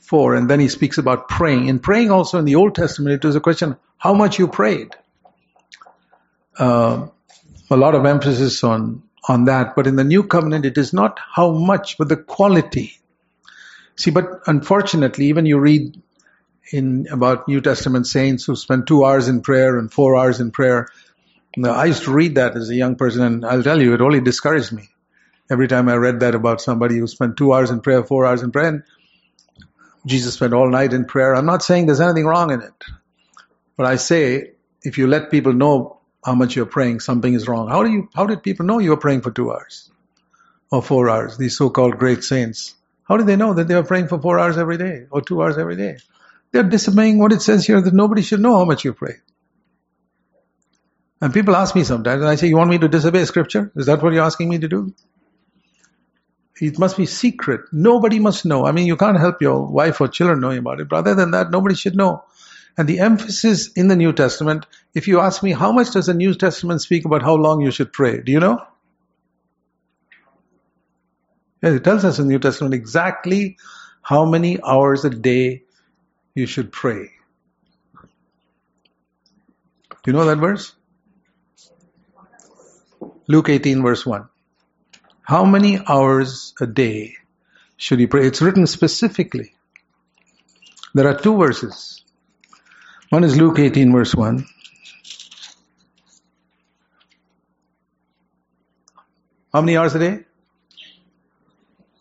4, 0.00 0.34
and 0.34 0.48
then 0.48 0.60
he 0.60 0.68
speaks 0.68 0.98
about 0.98 1.28
praying. 1.28 1.68
In 1.68 1.78
praying 1.78 2.10
also 2.10 2.38
in 2.38 2.44
the 2.44 2.56
Old 2.56 2.74
Testament, 2.74 3.14
it 3.14 3.26
was 3.26 3.36
a 3.36 3.40
question 3.40 3.76
how 3.98 4.14
much 4.14 4.38
you 4.38 4.48
prayed. 4.48 4.94
Uh, 6.58 7.08
a 7.70 7.76
lot 7.76 7.94
of 7.94 8.04
emphasis 8.04 8.62
on, 8.62 9.02
on 9.28 9.46
that, 9.46 9.74
but 9.74 9.86
in 9.86 9.96
the 9.96 10.04
New 10.04 10.24
Covenant, 10.24 10.66
it 10.66 10.76
is 10.76 10.92
not 10.92 11.18
how 11.34 11.52
much, 11.52 11.96
but 11.98 12.08
the 12.08 12.16
quality. 12.16 12.98
See, 13.96 14.10
but 14.10 14.40
unfortunately, 14.46 15.26
even 15.26 15.46
you 15.46 15.58
read 15.58 16.00
in 16.70 17.06
about 17.10 17.48
New 17.48 17.60
Testament 17.60 18.06
saints 18.06 18.44
who 18.44 18.56
spend 18.56 18.86
two 18.86 19.04
hours 19.04 19.28
in 19.28 19.42
prayer 19.42 19.78
and 19.78 19.92
four 19.92 20.16
hours 20.16 20.40
in 20.40 20.50
prayer. 20.50 20.88
Now, 21.56 21.72
I 21.72 21.86
used 21.86 22.04
to 22.04 22.12
read 22.12 22.36
that 22.36 22.56
as 22.56 22.70
a 22.70 22.74
young 22.74 22.96
person, 22.96 23.22
and 23.22 23.44
I'll 23.44 23.62
tell 23.62 23.80
you, 23.80 23.94
it 23.94 24.00
only 24.00 24.20
discouraged 24.20 24.72
me. 24.72 24.88
Every 25.50 25.68
time 25.68 25.88
I 25.88 25.96
read 25.96 26.20
that 26.20 26.34
about 26.34 26.62
somebody 26.62 26.98
who 26.98 27.06
spent 27.06 27.36
two 27.36 27.52
hours 27.52 27.70
in 27.70 27.80
prayer, 27.80 28.02
four 28.04 28.24
hours 28.24 28.42
in 28.42 28.52
prayer, 28.52 28.68
and 28.68 28.82
Jesus 30.06 30.34
spent 30.34 30.54
all 30.54 30.70
night 30.70 30.92
in 30.92 31.04
prayer. 31.04 31.34
I'm 31.34 31.46
not 31.46 31.62
saying 31.62 31.86
there's 31.86 32.00
anything 32.00 32.26
wrong 32.26 32.52
in 32.52 32.62
it. 32.62 32.84
But 33.76 33.86
I 33.86 33.96
say, 33.96 34.52
if 34.82 34.98
you 34.98 35.06
let 35.06 35.30
people 35.30 35.52
know 35.52 35.98
how 36.24 36.34
much 36.34 36.56
you're 36.56 36.66
praying, 36.66 37.00
something 37.00 37.34
is 37.34 37.48
wrong. 37.48 37.68
How 37.68 37.82
do 37.82 37.90
you, 37.90 38.08
how 38.14 38.26
did 38.26 38.42
people 38.42 38.66
know 38.66 38.78
you 38.78 38.90
were 38.90 38.96
praying 38.96 39.20
for 39.22 39.30
two 39.30 39.52
hours? 39.52 39.90
Or 40.70 40.82
four 40.82 41.10
hours? 41.10 41.36
These 41.36 41.56
so-called 41.56 41.98
great 41.98 42.24
saints. 42.24 42.74
How 43.04 43.16
did 43.16 43.26
they 43.26 43.36
know 43.36 43.54
that 43.54 43.68
they 43.68 43.74
were 43.74 43.82
praying 43.82 44.08
for 44.08 44.20
four 44.20 44.38
hours 44.38 44.56
every 44.56 44.78
day? 44.78 45.06
Or 45.10 45.20
two 45.20 45.42
hours 45.42 45.58
every 45.58 45.76
day? 45.76 45.98
They're 46.52 46.62
disobeying 46.62 47.18
what 47.18 47.32
it 47.32 47.42
says 47.42 47.66
here 47.66 47.80
that 47.80 47.94
nobody 47.94 48.22
should 48.22 48.40
know 48.40 48.56
how 48.56 48.64
much 48.64 48.84
you 48.84 48.92
pray. 48.92 49.14
And 51.20 51.32
people 51.32 51.56
ask 51.56 51.74
me 51.74 51.84
sometimes, 51.84 52.20
and 52.20 52.28
I 52.28 52.34
say, 52.34 52.48
you 52.48 52.56
want 52.56 52.70
me 52.70 52.78
to 52.78 52.88
disobey 52.88 53.24
scripture? 53.24 53.72
Is 53.76 53.86
that 53.86 54.02
what 54.02 54.12
you're 54.12 54.24
asking 54.24 54.48
me 54.48 54.58
to 54.58 54.68
do? 54.68 54.94
It 56.60 56.78
must 56.78 56.96
be 56.96 57.06
secret. 57.06 57.62
Nobody 57.72 58.18
must 58.18 58.44
know. 58.44 58.66
I 58.66 58.72
mean, 58.72 58.86
you 58.86 58.96
can't 58.96 59.18
help 59.18 59.40
your 59.40 59.66
wife 59.66 60.00
or 60.00 60.08
children 60.08 60.40
knowing 60.40 60.58
about 60.58 60.80
it. 60.80 60.88
But 60.88 60.96
other 60.96 61.14
than 61.14 61.30
that, 61.30 61.50
nobody 61.50 61.74
should 61.74 61.96
know. 61.96 62.24
And 62.76 62.88
the 62.88 63.00
emphasis 63.00 63.72
in 63.72 63.88
the 63.88 63.96
New 63.96 64.12
Testament, 64.12 64.66
if 64.94 65.08
you 65.08 65.20
ask 65.20 65.42
me, 65.42 65.52
how 65.52 65.72
much 65.72 65.92
does 65.92 66.06
the 66.06 66.14
New 66.14 66.34
Testament 66.34 66.82
speak 66.82 67.04
about 67.04 67.22
how 67.22 67.34
long 67.34 67.60
you 67.60 67.70
should 67.70 67.92
pray? 67.92 68.20
Do 68.20 68.32
you 68.32 68.40
know? 68.40 68.58
It 71.62 71.84
tells 71.84 72.04
us 72.04 72.18
in 72.18 72.26
the 72.26 72.32
New 72.32 72.38
Testament 72.38 72.74
exactly 72.74 73.58
how 74.02 74.24
many 74.24 74.60
hours 74.62 75.04
a 75.04 75.10
day 75.10 75.64
you 76.34 76.46
should 76.46 76.72
pray. 76.72 77.10
Do 80.02 80.10
you 80.10 80.12
know 80.12 80.24
that 80.24 80.38
verse? 80.38 80.72
Luke 83.28 83.48
18, 83.48 83.82
verse 83.82 84.04
1. 84.04 84.28
How 85.22 85.44
many 85.44 85.78
hours 85.86 86.54
a 86.60 86.66
day 86.66 87.14
should 87.76 88.00
you 88.00 88.08
pray? 88.08 88.26
It's 88.26 88.42
written 88.42 88.66
specifically. 88.66 89.54
There 90.94 91.06
are 91.06 91.18
two 91.18 91.36
verses. 91.36 92.02
One 93.10 93.24
is 93.24 93.36
Luke 93.36 93.58
18, 93.58 93.92
verse 93.92 94.14
1. 94.14 94.44
How 99.52 99.60
many 99.60 99.76
hours 99.76 99.94
a 99.94 99.98
day? 99.98 100.24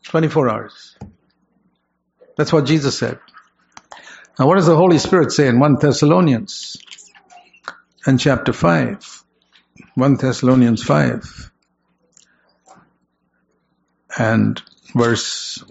24 0.04 0.50
hours. 0.50 0.98
That's 2.38 2.52
what 2.52 2.66
Jesus 2.66 2.98
said. 2.98 3.20
Now, 4.40 4.48
what 4.48 4.56
does 4.56 4.66
the 4.66 4.76
Holy 4.76 4.98
Spirit 4.98 5.32
say 5.32 5.48
in 5.48 5.60
1 5.60 5.76
Thessalonians 5.76 6.78
and 8.06 8.20
chapter 8.20 8.54
5? 8.54 9.24
1 9.96 10.16
Thessalonians 10.16 10.84
5 10.84 11.52
and 14.18 14.62
verse 14.96 15.64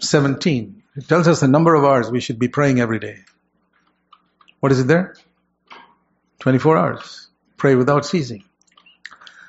17. 0.00 0.82
It 0.96 1.08
tells 1.08 1.28
us 1.28 1.40
the 1.40 1.48
number 1.48 1.74
of 1.74 1.84
hours 1.84 2.10
we 2.10 2.20
should 2.20 2.38
be 2.38 2.48
praying 2.48 2.80
every 2.80 2.98
day. 2.98 3.18
What 4.60 4.72
is 4.72 4.80
it 4.80 4.86
there? 4.86 5.14
24 6.40 6.78
hours. 6.78 7.28
Pray 7.56 7.74
without 7.74 8.06
ceasing. 8.06 8.44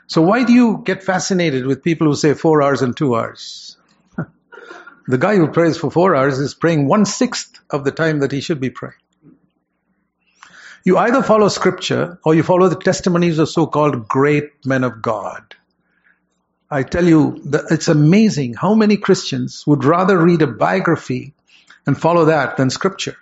So 0.08 0.22
why 0.22 0.44
do 0.44 0.54
you 0.54 0.82
get 0.84 1.04
fascinated 1.04 1.66
with 1.66 1.84
people 1.84 2.08
who 2.08 2.16
say 2.16 2.34
four 2.34 2.62
hours 2.62 2.82
and 2.82 2.96
two 2.96 3.16
hours? 3.16 3.77
The 5.08 5.18
guy 5.18 5.36
who 5.36 5.48
prays 5.48 5.78
for 5.78 5.90
four 5.90 6.16
hours 6.16 6.40
is 6.40 6.54
praying 6.54 6.88
one 6.88 7.06
sixth 7.06 7.60
of 7.70 7.84
the 7.84 7.92
time 7.92 8.20
that 8.20 8.32
he 8.32 8.42
should 8.42 8.60
be 8.60 8.70
praying. 8.70 8.96
You 10.84 10.98
either 10.98 11.24
follow 11.24 11.48
scripture 11.50 12.20
or 12.24 12.36
you 12.36 12.44
follow 12.44 12.70
the 12.70 12.76
testimonies 12.76 13.40
of 13.40 13.50
so-called 13.50 14.08
great 14.08 14.66
men 14.66 14.84
of 14.84 15.02
God. 15.02 15.56
I 16.70 16.84
tell 16.84 17.06
you, 17.06 17.42
it's 17.72 17.88
amazing 17.88 18.54
how 18.54 18.74
many 18.74 18.98
Christians 18.98 19.66
would 19.66 19.86
rather 19.86 20.18
read 20.18 20.42
a 20.42 20.48
biography 20.48 21.34
and 21.86 22.00
follow 22.00 22.26
that 22.26 22.58
than 22.58 22.70
scripture. 22.70 23.16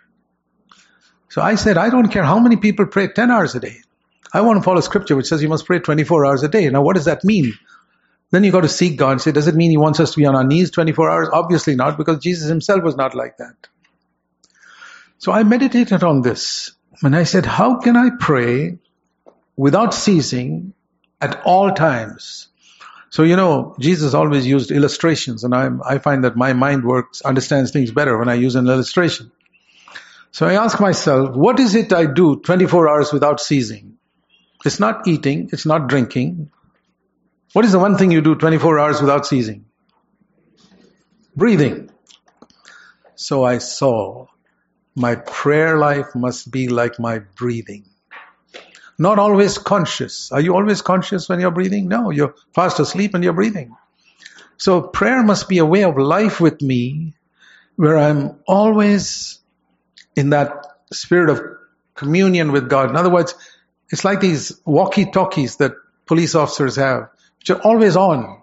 So 1.29 1.41
I 1.41 1.55
said, 1.55 1.77
I 1.77 1.89
don't 1.89 2.09
care 2.09 2.23
how 2.23 2.39
many 2.39 2.55
people 2.55 2.87
pray 2.87 3.07
10 3.07 3.29
hours 3.29 3.53
a 3.55 3.59
day. 3.59 3.81
I 4.33 4.41
want 4.41 4.57
to 4.57 4.63
follow 4.63 4.81
scripture 4.81 5.15
which 5.15 5.27
says 5.27 5.41
you 5.41 5.49
must 5.49 5.65
pray 5.65 5.79
24 5.79 6.25
hours 6.25 6.43
a 6.43 6.47
day. 6.47 6.67
Now 6.69 6.81
what 6.81 6.95
does 6.95 7.05
that 7.05 7.23
mean? 7.23 7.53
Then 8.35 8.43
you 8.43 8.51
got 8.51 8.61
to 8.61 8.67
seek 8.67 8.97
God 8.97 9.11
and 9.11 9.21
say, 9.21 9.31
does 9.31 9.47
it 9.47 9.55
mean 9.55 9.71
he 9.71 9.77
wants 9.77 10.01
us 10.01 10.11
to 10.11 10.17
be 10.17 10.25
on 10.25 10.35
our 10.35 10.43
knees 10.43 10.69
24 10.69 11.09
hours? 11.09 11.29
Obviously 11.31 11.75
not, 11.75 11.97
because 11.97 12.19
Jesus 12.19 12.49
himself 12.49 12.83
was 12.83 12.97
not 12.97 13.15
like 13.15 13.37
that. 13.37 13.55
So 15.19 15.31
I 15.31 15.43
meditated 15.43 16.03
on 16.03 16.21
this 16.21 16.73
and 17.01 17.15
I 17.15 17.23
said, 17.23 17.45
how 17.45 17.77
can 17.79 17.95
I 17.95 18.09
pray 18.19 18.77
without 19.55 19.93
ceasing 19.93 20.73
at 21.21 21.43
all 21.45 21.71
times? 21.71 22.49
So, 23.09 23.23
you 23.23 23.37
know, 23.37 23.73
Jesus 23.79 24.13
always 24.13 24.45
used 24.45 24.69
illustrations, 24.69 25.45
and 25.45 25.55
I, 25.55 25.69
I 25.87 25.99
find 25.99 26.25
that 26.25 26.35
my 26.35 26.51
mind 26.51 26.83
works, 26.83 27.21
understands 27.21 27.71
things 27.71 27.91
better 27.91 28.17
when 28.17 28.27
I 28.27 28.33
use 28.33 28.55
an 28.55 28.67
illustration. 28.67 29.31
So 30.31 30.45
I 30.45 30.55
ask 30.55 30.81
myself, 30.81 31.37
what 31.37 31.61
is 31.61 31.73
it 31.73 31.93
I 31.93 32.05
do 32.05 32.35
24 32.41 32.89
hours 32.89 33.13
without 33.13 33.39
ceasing? 33.39 33.97
It's 34.65 34.81
not 34.81 35.07
eating, 35.07 35.51
it's 35.53 35.65
not 35.65 35.87
drinking. 35.87 36.51
What 37.55 37.63
is 37.63 37.71
the 37.71 37.79
one 37.79 37.97
thing 37.97 38.11
you 38.11 38.19
do 38.19 38.35
24 38.35 38.79
hours 38.79 38.99
without 38.99 39.25
ceasing? 39.25 39.63
Breathing. 41.37 41.89
So 43.15 43.45
I 43.45 43.59
saw 43.59 44.27
my 44.93 45.15
prayer 45.15 45.77
life 45.77 46.15
must 46.15 46.51
be 46.51 46.67
like 46.67 46.99
my 46.99 47.19
breathing. 47.19 47.85
Not 48.99 49.19
always 49.19 49.57
conscious. 49.57 50.33
Are 50.33 50.41
you 50.41 50.53
always 50.53 50.81
conscious 50.81 51.29
when 51.29 51.39
you're 51.39 51.49
breathing? 51.49 51.87
No, 51.87 52.09
you're 52.09 52.35
fast 52.53 52.81
asleep 52.81 53.13
and 53.13 53.23
you're 53.23 53.31
breathing. 53.31 53.73
So 54.57 54.81
prayer 54.81 55.23
must 55.23 55.47
be 55.47 55.59
a 55.59 55.65
way 55.65 55.85
of 55.85 55.97
life 55.97 56.41
with 56.41 56.61
me 56.61 57.13
where 57.77 57.97
I'm 57.97 58.37
always 58.45 59.39
in 60.17 60.31
that 60.31 60.65
spirit 60.91 61.29
of 61.29 61.41
communion 61.93 62.51
with 62.51 62.67
God. 62.67 62.89
In 62.89 62.97
other 62.97 63.09
words, 63.09 63.33
it's 63.89 64.03
like 64.03 64.19
these 64.19 64.59
walkie 64.65 65.09
talkies 65.09 65.55
that 65.55 65.71
police 66.05 66.35
officers 66.35 66.75
have, 66.75 67.11
which 67.45 67.57
are 67.57 67.61
always 67.61 67.95
on. 67.95 68.41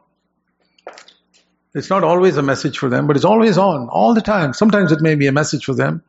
It's 1.74 1.90
not 1.90 2.04
always 2.04 2.36
a 2.36 2.42
message 2.42 2.78
for 2.78 2.88
them, 2.88 3.06
but 3.08 3.16
it's 3.16 3.24
always 3.24 3.58
on 3.58 3.88
all 3.88 4.14
the 4.14 4.20
time. 4.20 4.52
Sometimes 4.52 4.92
it 4.92 5.00
may 5.00 5.16
be 5.16 5.26
a 5.26 5.32
message 5.32 5.64
for 5.64 5.74
them, 5.74 6.02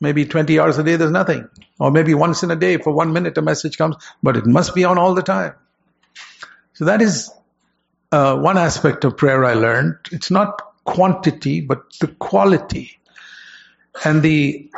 Maybe 0.00 0.24
20 0.24 0.58
hours 0.58 0.78
a 0.78 0.82
day, 0.82 0.96
there's 0.96 1.10
nothing. 1.10 1.48
Or 1.78 1.90
maybe 1.90 2.14
once 2.14 2.42
in 2.42 2.50
a 2.50 2.56
day, 2.56 2.78
for 2.78 2.92
one 2.92 3.12
minute, 3.12 3.36
a 3.36 3.42
message 3.42 3.76
comes, 3.76 3.96
but 4.22 4.36
it 4.36 4.46
must 4.46 4.74
be 4.74 4.84
on 4.84 4.96
all 4.96 5.14
the 5.14 5.22
time. 5.22 5.54
So 6.72 6.86
that 6.86 7.02
is 7.02 7.30
uh, 8.10 8.36
one 8.36 8.56
aspect 8.56 9.04
of 9.04 9.18
prayer 9.18 9.44
I 9.44 9.54
learned. 9.54 9.96
It's 10.10 10.30
not 10.30 10.62
quantity, 10.84 11.60
but 11.60 11.82
the 12.00 12.08
quality. 12.08 12.98
And 14.02 14.22
the 14.22 14.70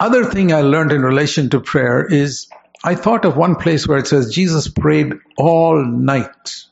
other 0.00 0.24
thing 0.24 0.52
I 0.52 0.62
learned 0.62 0.92
in 0.92 1.02
relation 1.02 1.50
to 1.50 1.60
prayer 1.60 2.06
is 2.06 2.48
I 2.84 2.96
thought 2.96 3.24
of 3.24 3.36
one 3.36 3.54
place 3.54 3.86
where 3.86 3.98
it 3.98 4.08
says 4.08 4.34
Jesus 4.34 4.66
prayed 4.66 5.12
all 5.36 5.84
night. 5.84 6.64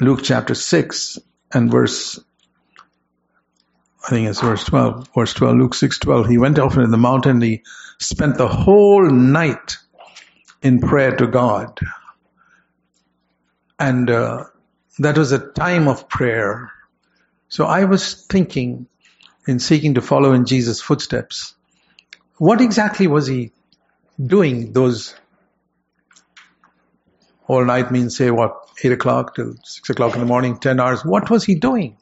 Luke 0.00 0.20
chapter 0.22 0.54
6 0.54 1.18
and 1.52 1.70
verse, 1.70 2.18
I 4.06 4.10
think 4.10 4.28
it's 4.28 4.40
verse 4.40 4.64
12, 4.64 5.08
verse 5.14 5.34
12, 5.34 5.56
Luke 5.56 5.74
6, 5.74 5.98
12. 5.98 6.28
He 6.28 6.38
went 6.38 6.58
off 6.58 6.78
in 6.78 6.90
the 6.90 6.96
mountain. 6.96 7.42
He 7.42 7.62
spent 7.98 8.38
the 8.38 8.48
whole 8.48 9.10
night 9.10 9.76
in 10.62 10.80
prayer 10.80 11.14
to 11.16 11.26
God. 11.26 11.78
And 13.78 14.08
uh, 14.08 14.44
that 14.98 15.18
was 15.18 15.32
a 15.32 15.38
time 15.38 15.88
of 15.88 16.08
prayer. 16.08 16.72
So 17.50 17.66
I 17.66 17.84
was 17.84 18.14
thinking 18.14 18.86
in 19.46 19.58
seeking 19.58 19.94
to 19.94 20.00
follow 20.00 20.32
in 20.32 20.46
Jesus' 20.46 20.80
footsteps, 20.80 21.54
what 22.36 22.62
exactly 22.62 23.08
was 23.08 23.26
he 23.26 23.52
doing 24.24 24.72
those 24.72 25.14
all 27.46 27.64
night 27.64 27.90
means 27.90 28.16
say 28.16 28.30
what, 28.30 28.68
8 28.82 28.92
o'clock 28.92 29.34
till 29.34 29.54
6 29.64 29.90
o'clock 29.90 30.14
in 30.14 30.20
the 30.20 30.26
morning, 30.26 30.58
10 30.58 30.78
hours. 30.78 31.04
What 31.04 31.30
was 31.30 31.44
he 31.44 31.54
doing? 31.54 31.96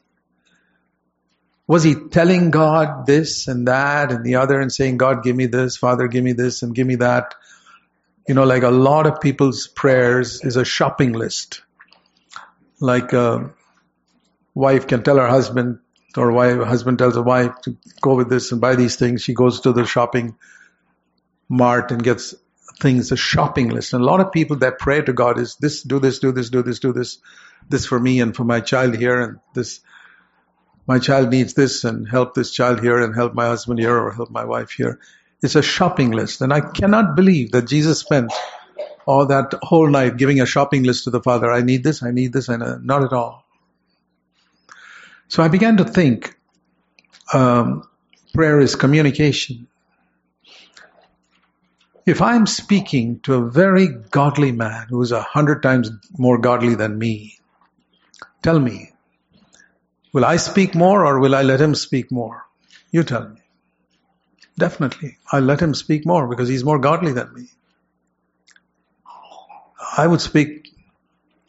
Was 1.67 1.83
he 1.83 1.95
telling 1.95 2.51
God 2.51 3.05
this 3.05 3.47
and 3.47 3.67
that 3.67 4.11
and 4.11 4.25
the 4.25 4.35
other 4.35 4.59
and 4.59 4.71
saying, 4.71 4.97
God, 4.97 5.23
give 5.23 5.35
me 5.35 5.45
this, 5.47 5.77
Father, 5.77 6.07
give 6.07 6.23
me 6.23 6.33
this 6.33 6.63
and 6.63 6.75
give 6.75 6.87
me 6.87 6.95
that? 6.95 7.35
You 8.27 8.35
know, 8.35 8.43
like 8.43 8.63
a 8.63 8.71
lot 8.71 9.07
of 9.07 9.21
people's 9.21 9.67
prayers 9.67 10.43
is 10.43 10.57
a 10.57 10.65
shopping 10.65 11.13
list. 11.13 11.61
Like 12.79 13.13
a 13.13 13.53
wife 14.53 14.87
can 14.87 15.03
tell 15.03 15.17
her 15.17 15.27
husband, 15.27 15.79
or 16.15 16.31
wife, 16.31 16.61
husband 16.61 16.99
tells 16.99 17.15
a 17.15 17.21
wife 17.21 17.53
to 17.63 17.77
go 18.01 18.15
with 18.15 18.29
this 18.29 18.51
and 18.51 18.59
buy 18.59 18.75
these 18.75 18.97
things. 18.97 19.23
She 19.23 19.33
goes 19.33 19.61
to 19.61 19.71
the 19.71 19.85
shopping 19.85 20.35
mart 21.49 21.91
and 21.91 22.03
gets 22.03 22.35
things, 22.79 23.11
a 23.11 23.17
shopping 23.17 23.69
list. 23.69 23.93
And 23.93 24.03
a 24.03 24.05
lot 24.05 24.19
of 24.19 24.31
people 24.31 24.57
that 24.57 24.79
pray 24.79 25.01
to 25.01 25.13
God 25.13 25.39
is 25.39 25.55
this, 25.55 25.81
do 25.81 25.99
this, 25.99 26.19
do 26.19 26.31
this, 26.31 26.49
do 26.49 26.61
this, 26.61 26.79
do 26.79 26.93
this, 26.93 27.19
this 27.69 27.85
for 27.85 27.99
me 27.99 28.19
and 28.19 28.35
for 28.35 28.43
my 28.43 28.59
child 28.59 28.95
here 28.95 29.19
and 29.21 29.39
this, 29.53 29.79
my 30.87 30.99
child 30.99 31.29
needs 31.29 31.53
this 31.53 31.83
and 31.83 32.07
help 32.07 32.33
this 32.33 32.51
child 32.51 32.81
here 32.81 33.01
and 33.01 33.15
help 33.15 33.33
my 33.33 33.47
husband 33.47 33.79
here 33.79 33.97
or 33.97 34.11
help 34.11 34.29
my 34.29 34.45
wife 34.45 34.71
here. 34.71 34.99
It's 35.41 35.55
a 35.55 35.61
shopping 35.61 36.11
list. 36.11 36.41
And 36.41 36.53
I 36.53 36.61
cannot 36.61 37.15
believe 37.15 37.51
that 37.51 37.67
Jesus 37.67 37.99
spent 37.99 38.31
all 39.05 39.27
that 39.27 39.53
whole 39.61 39.89
night 39.89 40.17
giving 40.17 40.41
a 40.41 40.45
shopping 40.45 40.83
list 40.83 41.05
to 41.05 41.09
the 41.09 41.21
Father. 41.21 41.51
I 41.51 41.61
need 41.61 41.83
this, 41.83 42.03
I 42.03 42.11
need 42.11 42.33
this, 42.33 42.49
and 42.49 42.61
uh, 42.61 42.77
not 42.81 43.03
at 43.03 43.13
all. 43.13 43.45
So 45.29 45.43
I 45.43 45.47
began 45.47 45.77
to 45.77 45.85
think 45.85 46.35
um, 47.33 47.87
prayer 48.33 48.59
is 48.59 48.75
communication. 48.75 49.67
If 52.07 52.21
I'm 52.21 52.47
speaking 52.47 53.19
to 53.23 53.33
a 53.33 53.49
very 53.49 53.87
godly 53.87 54.53
man 54.53 54.87
who 54.89 55.01
is 55.01 55.11
a 55.11 55.21
hundred 55.21 55.61
times 55.61 55.91
more 56.17 56.37
godly 56.37 56.73
than 56.73 56.97
me, 56.97 57.37
tell 58.41 58.57
me, 58.57 58.93
will 60.13 60.23
I 60.23 60.37
speak 60.37 60.73
more 60.73 61.05
or 61.05 61.19
will 61.19 61.35
I 61.35 61.41
let 61.41 61.59
him 61.59 61.75
speak 61.75 62.09
more? 62.09 62.45
You 62.91 63.03
tell 63.03 63.27
me. 63.27 63.41
Definitely. 64.57 65.17
I'll 65.29 65.41
let 65.41 65.59
him 65.59 65.73
speak 65.73 66.05
more 66.05 66.29
because 66.29 66.47
he's 66.47 66.63
more 66.63 66.79
godly 66.79 67.11
than 67.11 67.33
me. 67.33 67.49
I 69.97 70.07
would 70.07 70.21
speak 70.21 70.73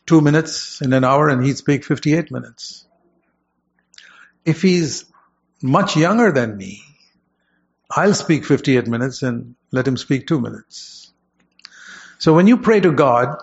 two 0.06 0.20
minutes 0.20 0.82
in 0.82 0.92
an 0.92 1.04
hour 1.04 1.28
and 1.28 1.44
he'd 1.44 1.58
speak 1.58 1.84
58 1.84 2.32
minutes. 2.32 2.84
If 4.44 4.62
he's 4.62 5.04
much 5.62 5.96
younger 5.96 6.32
than 6.32 6.56
me, 6.56 6.82
I'll 7.90 8.14
speak 8.14 8.44
58 8.44 8.86
minutes 8.86 9.22
and 9.22 9.54
let 9.70 9.88
him 9.88 9.96
speak 9.96 10.26
two 10.26 10.40
minutes. 10.40 11.10
So 12.18 12.34
when 12.34 12.46
you 12.46 12.58
pray 12.58 12.80
to 12.80 12.92
God 12.92 13.38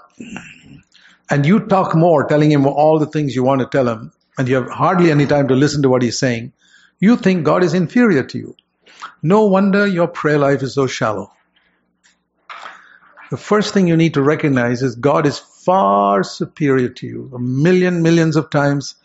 and 1.29 1.45
you 1.45 1.61
talk 1.61 1.95
more, 1.95 2.27
telling 2.27 2.51
him 2.51 2.67
all 2.67 2.99
the 2.99 3.07
things 3.07 3.35
you 3.35 3.43
want 3.43 3.61
to 3.61 3.67
tell 3.67 3.87
him, 3.87 4.11
and 4.37 4.47
you 4.47 4.55
have 4.55 4.69
hardly 4.69 5.11
any 5.11 5.25
time 5.25 5.47
to 5.47 5.55
listen 5.55 5.81
to 5.81 5.89
what 5.89 6.01
he's 6.01 6.19
saying, 6.19 6.53
you 6.99 7.15
think 7.15 7.43
God 7.43 7.63
is 7.63 7.73
inferior 7.73 8.23
to 8.23 8.37
you. 8.37 8.55
No 9.23 9.45
wonder 9.45 9.87
your 9.87 10.07
prayer 10.07 10.37
life 10.37 10.61
is 10.61 10.75
so 10.75 10.87
shallow. 10.87 11.31
The 13.31 13.37
first 13.37 13.73
thing 13.73 13.87
you 13.87 13.97
need 13.97 14.13
to 14.13 14.21
recognize 14.21 14.83
is 14.83 14.95
God 14.95 15.25
is 15.25 15.39
far 15.39 16.23
superior 16.23 16.89
to 16.89 17.07
you, 17.07 17.31
a 17.33 17.39
million, 17.39 18.03
millions 18.03 18.35
of 18.35 18.49
times. 18.51 18.95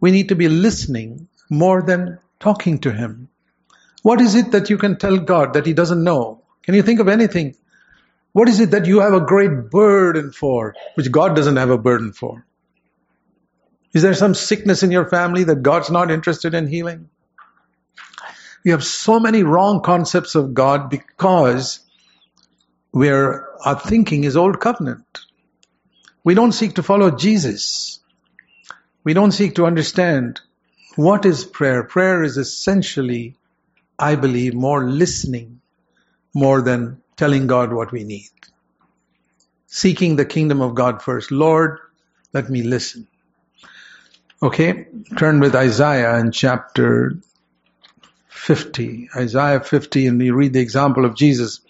We 0.00 0.10
need 0.10 0.30
to 0.30 0.34
be 0.34 0.48
listening 0.48 1.28
more 1.48 1.82
than 1.82 2.18
talking 2.40 2.80
to 2.80 2.92
Him. 2.92 3.28
What 4.06 4.20
is 4.20 4.36
it 4.36 4.52
that 4.52 4.70
you 4.70 4.78
can 4.78 4.98
tell 4.98 5.18
God 5.18 5.54
that 5.54 5.66
He 5.66 5.72
doesn't 5.72 6.04
know? 6.04 6.44
Can 6.62 6.76
you 6.76 6.82
think 6.84 7.00
of 7.00 7.08
anything? 7.08 7.56
What 8.32 8.48
is 8.48 8.60
it 8.60 8.70
that 8.70 8.86
you 8.86 9.00
have 9.00 9.14
a 9.14 9.20
great 9.20 9.68
burden 9.68 10.30
for, 10.30 10.76
which 10.94 11.10
God 11.10 11.34
doesn't 11.34 11.56
have 11.56 11.70
a 11.70 11.76
burden 11.76 12.12
for? 12.12 12.46
Is 13.92 14.02
there 14.02 14.14
some 14.14 14.34
sickness 14.34 14.84
in 14.84 14.92
your 14.92 15.08
family 15.08 15.42
that 15.42 15.64
God's 15.64 15.90
not 15.90 16.12
interested 16.12 16.54
in 16.54 16.68
healing? 16.68 17.08
We 18.62 18.70
have 18.70 18.84
so 18.84 19.18
many 19.18 19.42
wrong 19.42 19.82
concepts 19.82 20.36
of 20.36 20.54
God 20.54 20.88
because 20.88 21.80
where 22.92 23.48
our 23.66 23.80
thinking 23.80 24.22
is 24.22 24.36
old 24.36 24.60
covenant. 24.60 25.18
We 26.22 26.34
don't 26.34 26.52
seek 26.52 26.76
to 26.76 26.84
follow 26.84 27.10
Jesus. 27.10 27.98
We 29.02 29.14
don't 29.14 29.32
seek 29.32 29.56
to 29.56 29.66
understand 29.66 30.42
what 30.94 31.26
is 31.26 31.44
prayer. 31.44 31.82
Prayer 31.82 32.22
is 32.22 32.36
essentially 32.36 33.34
I 33.98 34.16
believe, 34.16 34.54
more 34.54 34.84
listening 34.84 35.60
more 36.36 36.60
than 36.60 37.02
telling 37.16 37.46
God 37.46 37.72
what 37.72 37.92
we 37.92 38.04
need. 38.04 38.28
Seeking 39.66 40.16
the 40.16 40.26
kingdom 40.26 40.60
of 40.60 40.74
God 40.74 41.02
first. 41.02 41.30
Lord, 41.30 41.78
let 42.34 42.50
me 42.50 42.62
listen. 42.62 43.08
Okay, 44.42 44.86
turn 45.16 45.40
with 45.40 45.54
Isaiah 45.54 46.18
in 46.18 46.30
chapter 46.30 47.14
50. 48.28 49.08
Isaiah 49.16 49.60
50, 49.60 50.06
and 50.06 50.18
we 50.18 50.30
read 50.30 50.52
the 50.52 50.60
example 50.60 51.06
of 51.06 51.16
Jesus, 51.16 51.60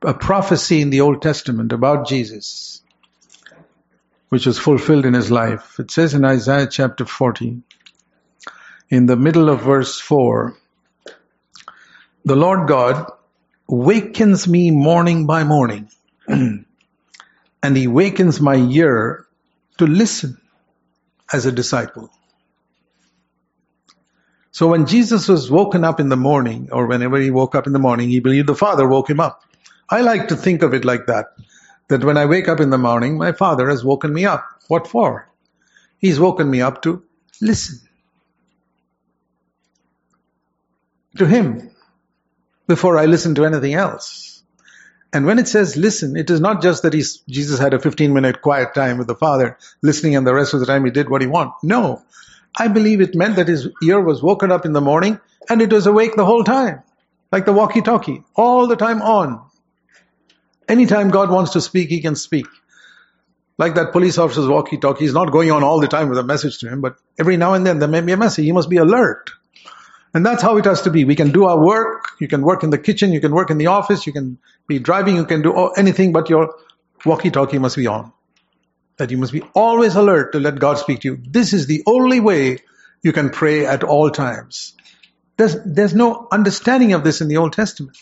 a 0.00 0.14
prophecy 0.14 0.80
in 0.80 0.88
the 0.88 1.02
Old 1.02 1.20
Testament 1.20 1.72
about 1.72 2.08
Jesus, 2.08 2.80
which 4.30 4.46
was 4.46 4.58
fulfilled 4.58 5.04
in 5.04 5.12
his 5.12 5.30
life. 5.30 5.78
It 5.78 5.90
says 5.90 6.14
in 6.14 6.24
Isaiah 6.24 6.68
chapter 6.68 7.04
40, 7.04 7.60
in 8.88 9.04
the 9.04 9.16
middle 9.16 9.50
of 9.50 9.60
verse 9.60 10.00
4, 10.00 10.56
the 12.24 12.36
Lord 12.36 12.68
God 12.68 13.10
wakens 13.68 14.48
me 14.48 14.70
morning 14.70 15.26
by 15.26 15.44
morning, 15.44 15.90
and 16.28 16.66
He 17.62 17.86
wakens 17.86 18.40
my 18.40 18.56
ear 18.56 19.26
to 19.78 19.86
listen 19.86 20.40
as 21.32 21.46
a 21.46 21.52
disciple. 21.52 22.10
So 24.52 24.66
when 24.66 24.86
Jesus 24.86 25.28
was 25.28 25.50
woken 25.50 25.84
up 25.84 26.00
in 26.00 26.08
the 26.08 26.16
morning, 26.16 26.68
or 26.72 26.86
whenever 26.86 27.18
he 27.18 27.30
woke 27.30 27.54
up 27.54 27.66
in 27.66 27.72
the 27.72 27.78
morning, 27.78 28.10
he 28.10 28.20
believed 28.20 28.48
the 28.48 28.54
Father 28.54 28.86
woke 28.86 29.08
him 29.08 29.20
up. 29.20 29.42
I 29.88 30.00
like 30.00 30.28
to 30.28 30.36
think 30.36 30.62
of 30.62 30.74
it 30.74 30.84
like 30.84 31.06
that. 31.06 31.26
That 31.88 32.04
when 32.04 32.16
I 32.16 32.26
wake 32.26 32.48
up 32.48 32.60
in 32.60 32.70
the 32.70 32.78
morning, 32.78 33.16
my 33.16 33.32
Father 33.32 33.68
has 33.70 33.84
woken 33.84 34.12
me 34.12 34.26
up. 34.26 34.44
What 34.68 34.88
for? 34.88 35.28
He's 35.98 36.18
woken 36.18 36.50
me 36.50 36.60
up 36.62 36.82
to 36.82 37.04
listen 37.40 37.80
to 41.16 41.26
Him 41.26 41.70
before 42.70 42.96
I 42.98 43.06
listen 43.06 43.34
to 43.34 43.44
anything 43.44 43.74
else. 43.74 44.44
And 45.12 45.26
when 45.26 45.40
it 45.40 45.48
says 45.48 45.76
listen, 45.76 46.16
it 46.16 46.30
is 46.30 46.40
not 46.40 46.62
just 46.62 46.84
that 46.84 46.92
Jesus 47.28 47.58
had 47.58 47.74
a 47.74 47.80
15 47.80 48.12
minute 48.14 48.42
quiet 48.42 48.74
time 48.74 48.96
with 48.98 49.08
the 49.08 49.16
Father, 49.16 49.58
listening, 49.82 50.14
and 50.14 50.24
the 50.24 50.32
rest 50.32 50.54
of 50.54 50.60
the 50.60 50.66
time 50.66 50.84
he 50.84 50.92
did 50.92 51.10
what 51.10 51.20
he 51.20 51.26
wanted. 51.26 51.54
No. 51.64 52.02
I 52.56 52.68
believe 52.68 53.00
it 53.00 53.16
meant 53.16 53.36
that 53.36 53.48
his 53.48 53.68
ear 53.82 54.00
was 54.00 54.22
woken 54.22 54.52
up 54.52 54.64
in 54.64 54.72
the 54.72 54.80
morning 54.80 55.18
and 55.48 55.60
it 55.60 55.72
was 55.72 55.88
awake 55.88 56.14
the 56.14 56.24
whole 56.24 56.44
time. 56.44 56.82
Like 57.32 57.44
the 57.44 57.52
walkie 57.52 57.82
talkie, 57.82 58.22
all 58.36 58.68
the 58.68 58.76
time 58.76 59.02
on. 59.02 59.42
Anytime 60.68 61.10
God 61.10 61.30
wants 61.30 61.52
to 61.52 61.60
speak, 61.60 61.88
he 61.88 62.00
can 62.00 62.14
speak. 62.14 62.46
Like 63.58 63.74
that 63.74 63.90
police 63.90 64.16
officer's 64.16 64.46
walkie 64.46 64.78
talkie, 64.78 65.04
he's 65.06 65.14
not 65.20 65.32
going 65.32 65.50
on 65.50 65.64
all 65.64 65.80
the 65.80 65.88
time 65.88 66.08
with 66.08 66.18
a 66.18 66.22
message 66.22 66.58
to 66.58 66.68
him, 66.68 66.80
but 66.80 66.96
every 67.18 67.36
now 67.36 67.54
and 67.54 67.66
then 67.66 67.80
there 67.80 67.88
may 67.88 68.00
be 68.00 68.12
a 68.12 68.16
message. 68.16 68.44
He 68.44 68.52
must 68.52 68.70
be 68.70 68.76
alert. 68.76 69.30
And 70.12 70.26
that's 70.26 70.42
how 70.42 70.56
it 70.56 70.64
has 70.64 70.82
to 70.82 70.90
be. 70.90 71.04
We 71.04 71.14
can 71.14 71.30
do 71.30 71.44
our 71.44 71.64
work. 71.64 72.04
You 72.20 72.26
can 72.26 72.42
work 72.42 72.64
in 72.64 72.70
the 72.70 72.78
kitchen. 72.78 73.12
You 73.12 73.20
can 73.20 73.32
work 73.32 73.50
in 73.50 73.58
the 73.58 73.68
office. 73.68 74.06
You 74.06 74.12
can 74.12 74.38
be 74.66 74.78
driving. 74.80 75.16
You 75.16 75.24
can 75.24 75.42
do 75.42 75.68
anything, 75.76 76.12
but 76.12 76.28
your 76.28 76.54
walkie-talkie 77.04 77.58
must 77.58 77.76
be 77.76 77.86
on. 77.86 78.12
That 78.96 79.10
you 79.10 79.18
must 79.18 79.32
be 79.32 79.42
always 79.54 79.94
alert 79.94 80.32
to 80.32 80.40
let 80.40 80.58
God 80.58 80.78
speak 80.78 81.00
to 81.00 81.08
you. 81.08 81.22
This 81.22 81.52
is 81.52 81.66
the 81.66 81.84
only 81.86 82.20
way 82.20 82.58
you 83.02 83.12
can 83.12 83.30
pray 83.30 83.66
at 83.66 83.84
all 83.84 84.10
times. 84.10 84.74
There's, 85.36 85.56
there's 85.64 85.94
no 85.94 86.28
understanding 86.30 86.92
of 86.92 87.02
this 87.02 87.20
in 87.20 87.28
the 87.28 87.38
Old 87.38 87.54
Testament. 87.54 87.96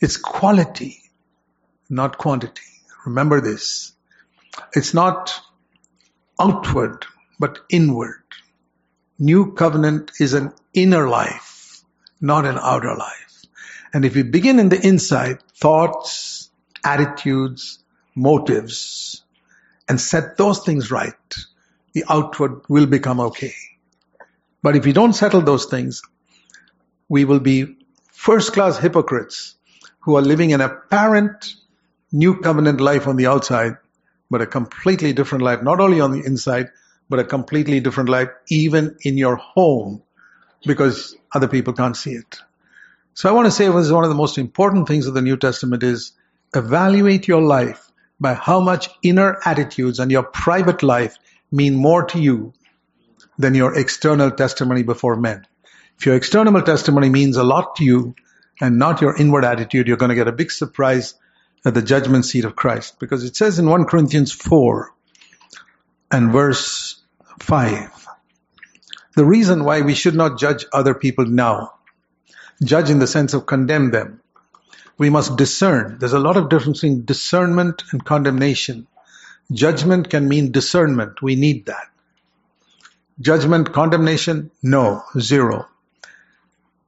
It's 0.00 0.16
quality, 0.16 0.98
not 1.88 2.18
quantity. 2.18 2.60
Remember 3.06 3.40
this. 3.40 3.92
It's 4.74 4.92
not 4.92 5.40
outward, 6.38 7.06
but 7.38 7.60
inward. 7.70 8.22
New 9.18 9.52
covenant 9.54 10.12
is 10.20 10.34
an 10.34 10.52
inner 10.72 11.08
life, 11.08 11.82
not 12.20 12.44
an 12.44 12.58
outer 12.60 12.94
life. 12.94 13.44
And 13.92 14.04
if 14.04 14.14
we 14.14 14.22
begin 14.22 14.58
in 14.58 14.68
the 14.68 14.86
inside, 14.86 15.42
thoughts, 15.54 16.50
attitudes, 16.84 17.82
motives, 18.14 19.24
and 19.88 20.00
set 20.00 20.36
those 20.36 20.60
things 20.60 20.90
right, 20.90 21.34
the 21.94 22.04
outward 22.08 22.62
will 22.68 22.86
become 22.86 23.18
okay. 23.20 23.54
But 24.62 24.76
if 24.76 24.84
we 24.84 24.92
don't 24.92 25.14
settle 25.14 25.40
those 25.40 25.66
things, 25.66 26.02
we 27.08 27.24
will 27.24 27.40
be 27.40 27.76
first 28.12 28.52
class 28.52 28.78
hypocrites 28.78 29.54
who 30.00 30.16
are 30.16 30.22
living 30.22 30.52
an 30.52 30.60
apparent 30.60 31.54
new 32.12 32.40
covenant 32.40 32.80
life 32.80 33.06
on 33.06 33.16
the 33.16 33.26
outside, 33.26 33.76
but 34.30 34.42
a 34.42 34.46
completely 34.46 35.12
different 35.12 35.42
life, 35.42 35.62
not 35.62 35.80
only 35.80 36.00
on 36.00 36.12
the 36.12 36.24
inside, 36.24 36.70
but 37.08 37.18
a 37.18 37.24
completely 37.24 37.80
different 37.80 38.08
life 38.08 38.28
even 38.48 38.96
in 39.02 39.16
your 39.16 39.36
home 39.36 40.02
because 40.66 41.16
other 41.34 41.48
people 41.48 41.72
can't 41.72 41.96
see 41.96 42.12
it. 42.12 42.40
So 43.14 43.28
I 43.28 43.32
want 43.32 43.46
to 43.46 43.50
say 43.50 43.66
this 43.66 43.86
is 43.86 43.92
one 43.92 44.04
of 44.04 44.10
the 44.10 44.16
most 44.16 44.38
important 44.38 44.86
things 44.86 45.06
of 45.06 45.14
the 45.14 45.22
New 45.22 45.36
Testament 45.36 45.82
is 45.82 46.12
evaluate 46.54 47.26
your 47.26 47.42
life 47.42 47.90
by 48.20 48.34
how 48.34 48.60
much 48.60 48.88
inner 49.02 49.38
attitudes 49.44 49.98
and 49.98 50.10
your 50.10 50.22
private 50.22 50.82
life 50.82 51.16
mean 51.50 51.74
more 51.74 52.04
to 52.04 52.20
you 52.20 52.52
than 53.38 53.54
your 53.54 53.78
external 53.78 54.30
testimony 54.30 54.82
before 54.82 55.16
men. 55.16 55.46
If 55.98 56.06
your 56.06 56.16
external 56.16 56.60
testimony 56.62 57.08
means 57.08 57.36
a 57.36 57.44
lot 57.44 57.76
to 57.76 57.84
you 57.84 58.14
and 58.60 58.78
not 58.78 59.00
your 59.00 59.16
inward 59.16 59.44
attitude, 59.44 59.88
you're 59.88 59.96
going 59.96 60.10
to 60.10 60.14
get 60.14 60.28
a 60.28 60.32
big 60.32 60.50
surprise 60.50 61.14
at 61.64 61.74
the 61.74 61.82
judgment 61.82 62.24
seat 62.24 62.44
of 62.44 62.56
Christ. 62.56 62.98
Because 62.98 63.24
it 63.24 63.36
says 63.36 63.58
in 63.58 63.68
1 63.68 63.84
Corinthians 63.86 64.32
4 64.32 64.92
and 66.10 66.32
verse 66.32 66.97
5, 67.42 68.06
the 69.14 69.24
reason 69.24 69.64
why 69.64 69.80
we 69.80 69.94
should 69.94 70.14
not 70.14 70.38
judge 70.38 70.64
other 70.72 70.94
people 70.94 71.26
now, 71.26 71.74
judge 72.62 72.90
in 72.90 72.98
the 72.98 73.06
sense 73.06 73.34
of 73.34 73.46
condemn 73.46 73.90
them, 73.90 74.20
we 74.98 75.10
must 75.10 75.36
discern. 75.36 75.98
There's 75.98 76.12
a 76.12 76.18
lot 76.18 76.36
of 76.36 76.48
difference 76.48 76.80
between 76.80 77.04
discernment 77.04 77.84
and 77.92 78.04
condemnation. 78.04 78.86
Judgment 79.52 80.10
can 80.10 80.28
mean 80.28 80.52
discernment. 80.52 81.22
We 81.22 81.36
need 81.36 81.66
that. 81.66 81.86
Judgment, 83.20 83.72
condemnation, 83.72 84.50
no, 84.62 85.02
zero. 85.18 85.66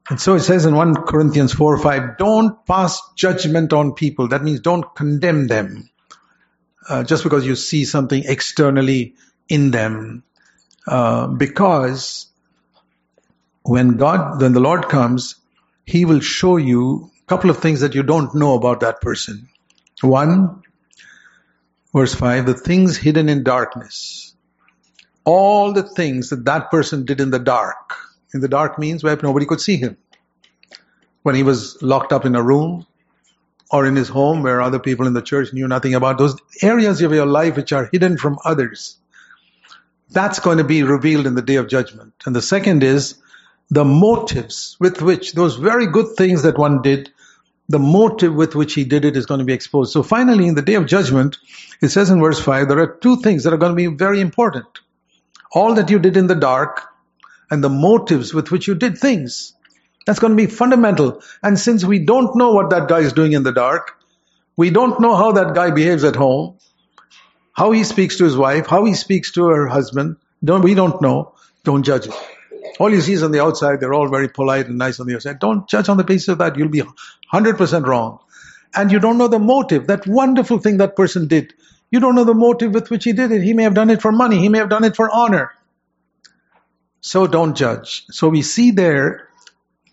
And 0.08 0.20
so 0.20 0.34
it 0.34 0.40
says 0.40 0.66
in 0.66 0.74
1 0.74 1.06
Corinthians 1.06 1.52
4 1.52 1.78
5, 1.78 2.18
don't 2.18 2.66
pass 2.66 3.00
judgment 3.14 3.72
on 3.72 3.94
people. 3.94 4.28
That 4.28 4.42
means 4.42 4.60
don't 4.60 4.84
condemn 4.94 5.46
them. 5.46 5.88
Uh, 6.88 7.04
just 7.04 7.22
because 7.22 7.46
you 7.46 7.54
see 7.54 7.84
something 7.84 8.24
externally 8.26 9.14
in 9.48 9.70
them. 9.70 10.24
Uh, 10.86 11.26
because 11.26 12.26
when 13.62 13.96
God, 13.96 14.40
when 14.40 14.52
the 14.52 14.60
Lord 14.60 14.88
comes, 14.88 15.36
He 15.84 16.04
will 16.04 16.20
show 16.20 16.56
you 16.56 17.10
a 17.22 17.26
couple 17.26 17.50
of 17.50 17.58
things 17.58 17.80
that 17.80 17.94
you 17.94 18.02
don't 18.02 18.34
know 18.34 18.54
about 18.54 18.80
that 18.80 19.00
person. 19.00 19.48
One, 20.00 20.62
verse 21.94 22.14
5, 22.14 22.46
the 22.46 22.54
things 22.54 22.96
hidden 22.96 23.28
in 23.28 23.44
darkness. 23.44 24.34
All 25.24 25.72
the 25.72 25.82
things 25.82 26.30
that 26.30 26.44
that 26.46 26.70
person 26.70 27.04
did 27.04 27.20
in 27.20 27.30
the 27.30 27.38
dark 27.38 27.96
in 28.32 28.40
the 28.40 28.48
dark 28.48 28.78
means 28.78 29.02
where 29.02 29.18
nobody 29.22 29.46
could 29.46 29.60
see 29.60 29.76
him. 29.76 29.96
When 31.22 31.34
he 31.34 31.42
was 31.42 31.82
locked 31.82 32.12
up 32.12 32.24
in 32.24 32.34
a 32.34 32.42
room 32.42 32.86
or 33.70 33.86
in 33.86 33.96
his 33.96 34.08
home 34.08 34.42
where 34.42 34.60
other 34.60 34.78
people 34.78 35.06
in 35.06 35.12
the 35.12 35.22
church 35.22 35.52
knew 35.52 35.68
nothing 35.68 35.94
about 35.94 36.18
those 36.18 36.36
areas 36.62 37.02
of 37.02 37.12
your 37.12 37.26
life 37.26 37.56
which 37.56 37.72
are 37.72 37.88
hidden 37.92 38.16
from 38.16 38.38
others. 38.44 38.96
That's 40.10 40.40
going 40.40 40.58
to 40.58 40.64
be 40.64 40.82
revealed 40.82 41.26
in 41.26 41.34
the 41.34 41.42
day 41.42 41.56
of 41.56 41.68
judgment. 41.68 42.14
And 42.26 42.34
the 42.34 42.42
second 42.42 42.82
is 42.82 43.20
the 43.70 43.84
motives 43.84 44.76
with 44.80 45.00
which 45.00 45.32
those 45.32 45.56
very 45.56 45.86
good 45.86 46.16
things 46.16 46.42
that 46.42 46.58
one 46.58 46.82
did, 46.82 47.10
the 47.68 47.78
motive 47.78 48.34
with 48.34 48.56
which 48.56 48.74
he 48.74 48.84
did 48.84 49.04
it 49.04 49.16
is 49.16 49.26
going 49.26 49.38
to 49.38 49.44
be 49.44 49.52
exposed. 49.52 49.92
So 49.92 50.02
finally, 50.02 50.48
in 50.48 50.56
the 50.56 50.62
day 50.62 50.74
of 50.74 50.86
judgment, 50.86 51.38
it 51.80 51.88
says 51.90 52.10
in 52.10 52.20
verse 52.20 52.40
5, 52.40 52.68
there 52.68 52.80
are 52.80 52.96
two 52.96 53.20
things 53.20 53.44
that 53.44 53.52
are 53.52 53.58
going 53.58 53.70
to 53.70 53.76
be 53.76 53.86
very 53.86 54.20
important. 54.20 54.66
All 55.52 55.74
that 55.74 55.90
you 55.90 56.00
did 56.00 56.16
in 56.16 56.26
the 56.26 56.34
dark 56.34 56.82
and 57.50 57.62
the 57.62 57.68
motives 57.68 58.34
with 58.34 58.50
which 58.50 58.66
you 58.66 58.74
did 58.74 58.98
things. 58.98 59.54
That's 60.06 60.18
going 60.18 60.32
to 60.32 60.36
be 60.36 60.46
fundamental. 60.46 61.22
And 61.42 61.58
since 61.58 61.84
we 61.84 62.00
don't 62.00 62.34
know 62.34 62.52
what 62.52 62.70
that 62.70 62.88
guy 62.88 63.00
is 63.00 63.12
doing 63.12 63.32
in 63.32 63.44
the 63.44 63.52
dark, 63.52 63.92
we 64.56 64.70
don't 64.70 65.00
know 65.00 65.14
how 65.14 65.32
that 65.32 65.54
guy 65.54 65.70
behaves 65.70 66.02
at 66.04 66.16
home, 66.16 66.58
how 67.60 67.72
he 67.72 67.84
speaks 67.84 68.16
to 68.16 68.24
his 68.24 68.38
wife, 68.38 68.66
how 68.68 68.86
he 68.86 68.94
speaks 68.94 69.32
to 69.32 69.44
her 69.44 69.66
husband. 69.66 70.16
Don't, 70.42 70.62
we 70.62 70.74
don't 70.74 71.02
know. 71.02 71.34
Don't 71.62 71.82
judge 71.82 72.06
it. 72.06 72.14
All 72.78 72.88
you 72.88 73.02
see 73.02 73.12
is 73.12 73.22
on 73.22 73.32
the 73.32 73.42
outside, 73.42 73.80
they're 73.80 73.92
all 73.92 74.08
very 74.08 74.28
polite 74.28 74.68
and 74.68 74.78
nice 74.78 74.98
on 74.98 75.06
the 75.06 75.14
outside. 75.16 75.40
Don't 75.40 75.68
judge 75.68 75.90
on 75.90 75.98
the 75.98 76.04
basis 76.04 76.28
of 76.28 76.38
that. 76.38 76.56
You'll 76.56 76.70
be 76.70 76.82
100% 77.30 77.86
wrong. 77.86 78.20
And 78.74 78.90
you 78.90 78.98
don't 78.98 79.18
know 79.18 79.28
the 79.28 79.38
motive, 79.38 79.88
that 79.88 80.06
wonderful 80.06 80.58
thing 80.58 80.78
that 80.78 80.96
person 80.96 81.28
did. 81.28 81.52
You 81.90 82.00
don't 82.00 82.14
know 82.14 82.24
the 82.24 82.32
motive 82.32 82.72
with 82.72 82.88
which 82.88 83.04
he 83.04 83.12
did 83.12 83.30
it. 83.30 83.42
He 83.42 83.52
may 83.52 83.64
have 83.64 83.74
done 83.74 83.90
it 83.90 84.00
for 84.00 84.10
money. 84.10 84.38
He 84.38 84.48
may 84.48 84.56
have 84.56 84.70
done 84.70 84.84
it 84.84 84.96
for 84.96 85.10
honor. 85.10 85.52
So 87.02 87.26
don't 87.26 87.54
judge. 87.54 88.06
So 88.10 88.30
we 88.30 88.40
see 88.40 88.70
there 88.70 89.28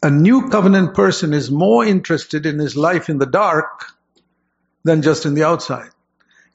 a 0.01 0.09
new 0.09 0.47
covenant 0.47 0.93
person 0.93 1.33
is 1.33 1.51
more 1.51 1.83
interested 1.83 2.45
in 2.45 2.59
his 2.59 2.77
life 2.77 3.09
in 3.09 3.17
the 3.17 3.25
dark 3.25 3.87
than 4.85 5.01
just 5.01 5.25
in 5.25 5.33
the 5.33 5.43
outside. 5.43 5.89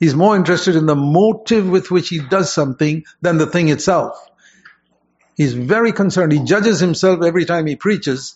He's 0.03 0.17
more 0.17 0.35
interested 0.35 0.75
in 0.75 0.87
the 0.87 0.97
motive 0.97 1.69
with 1.69 1.93
which 1.93 2.09
he 2.09 2.19
does 2.19 2.53
something 2.53 3.05
than 3.21 3.38
the 3.38 3.47
thing 3.47 3.69
itself. 3.69 4.19
He's 5.37 5.55
very 5.55 5.93
concerned. 5.93 6.33
He 6.33 6.41
judges 6.41 6.81
himself 6.81 7.23
every 7.23 7.45
time 7.45 7.69
he 7.69 7.77
preaches, 7.77 8.35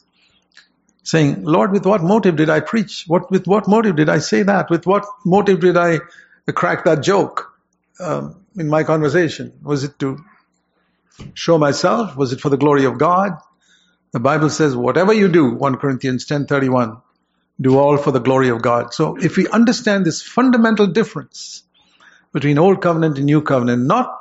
saying, 1.03 1.43
Lord, 1.43 1.73
with 1.73 1.85
what 1.85 2.05
motive 2.05 2.37
did 2.37 2.51
I 2.51 2.61
preach? 2.61 3.07
What, 3.09 3.33
with 3.33 3.49
what 3.49 3.67
motive 3.67 3.97
did 3.97 4.09
I 4.09 4.19
say 4.19 4.45
that? 4.45 4.71
With 4.71 4.87
what 4.87 5.07
motive 5.25 5.59
did 5.59 5.77
I 5.77 5.99
crack 6.53 6.85
that 6.85 7.03
joke 7.03 7.53
um, 7.99 8.47
in 8.57 8.69
my 8.69 8.85
conversation? 8.85 9.53
Was 9.61 9.83
it 9.83 9.99
to 9.99 10.21
show 11.35 11.59
myself? 11.59 12.17
Was 12.17 12.33
it 12.33 12.41
for 12.41 12.49
the 12.49 12.57
glory 12.57 12.85
of 12.85 12.97
God? 12.97 13.33
The 14.13 14.21
Bible 14.21 14.51
says, 14.51 14.77
whatever 14.77 15.13
you 15.13 15.27
do, 15.27 15.51
1 15.51 15.79
Corinthians 15.79 16.27
10:31, 16.27 17.03
do 17.61 17.79
all 17.79 17.97
for 17.97 18.11
the 18.11 18.21
glory 18.21 18.51
of 18.51 18.63
God. 18.63 18.93
So 18.93 19.17
if 19.17 19.37
we 19.37 19.49
understand 19.49 20.05
this 20.05 20.23
fundamental 20.23 20.87
difference 20.87 21.63
between 22.33 22.59
old 22.59 22.83
covenant 22.83 23.17
and 23.17 23.27
new 23.27 23.43
covenant, 23.43 23.85
not 23.85 24.19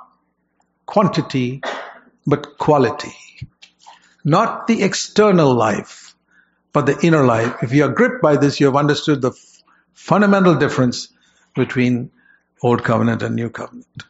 quantity, 0.86 1.62
but 2.26 2.58
quality. 2.58 3.14
Not 4.24 4.68
the 4.68 4.84
external 4.84 5.54
life, 5.54 6.16
but 6.74 6.86
the 6.86 6.98
inner 7.02 7.26
life. 7.26 7.58
If 7.62 7.74
you 7.74 7.86
are 7.86 7.90
gripped 7.90 8.22
by 8.22 8.38
this, 8.38 8.60
you 8.60 8.68
have 8.68 8.76
understood 8.76 9.22
the 9.22 9.32
f- 9.32 9.64
fundamental 9.94 10.56
difference 10.56 11.10
between 11.56 12.12
old 12.64 12.84
covenant 12.84 13.22
and 13.22 13.36
new 13.36 13.50
covenant. 13.50 14.04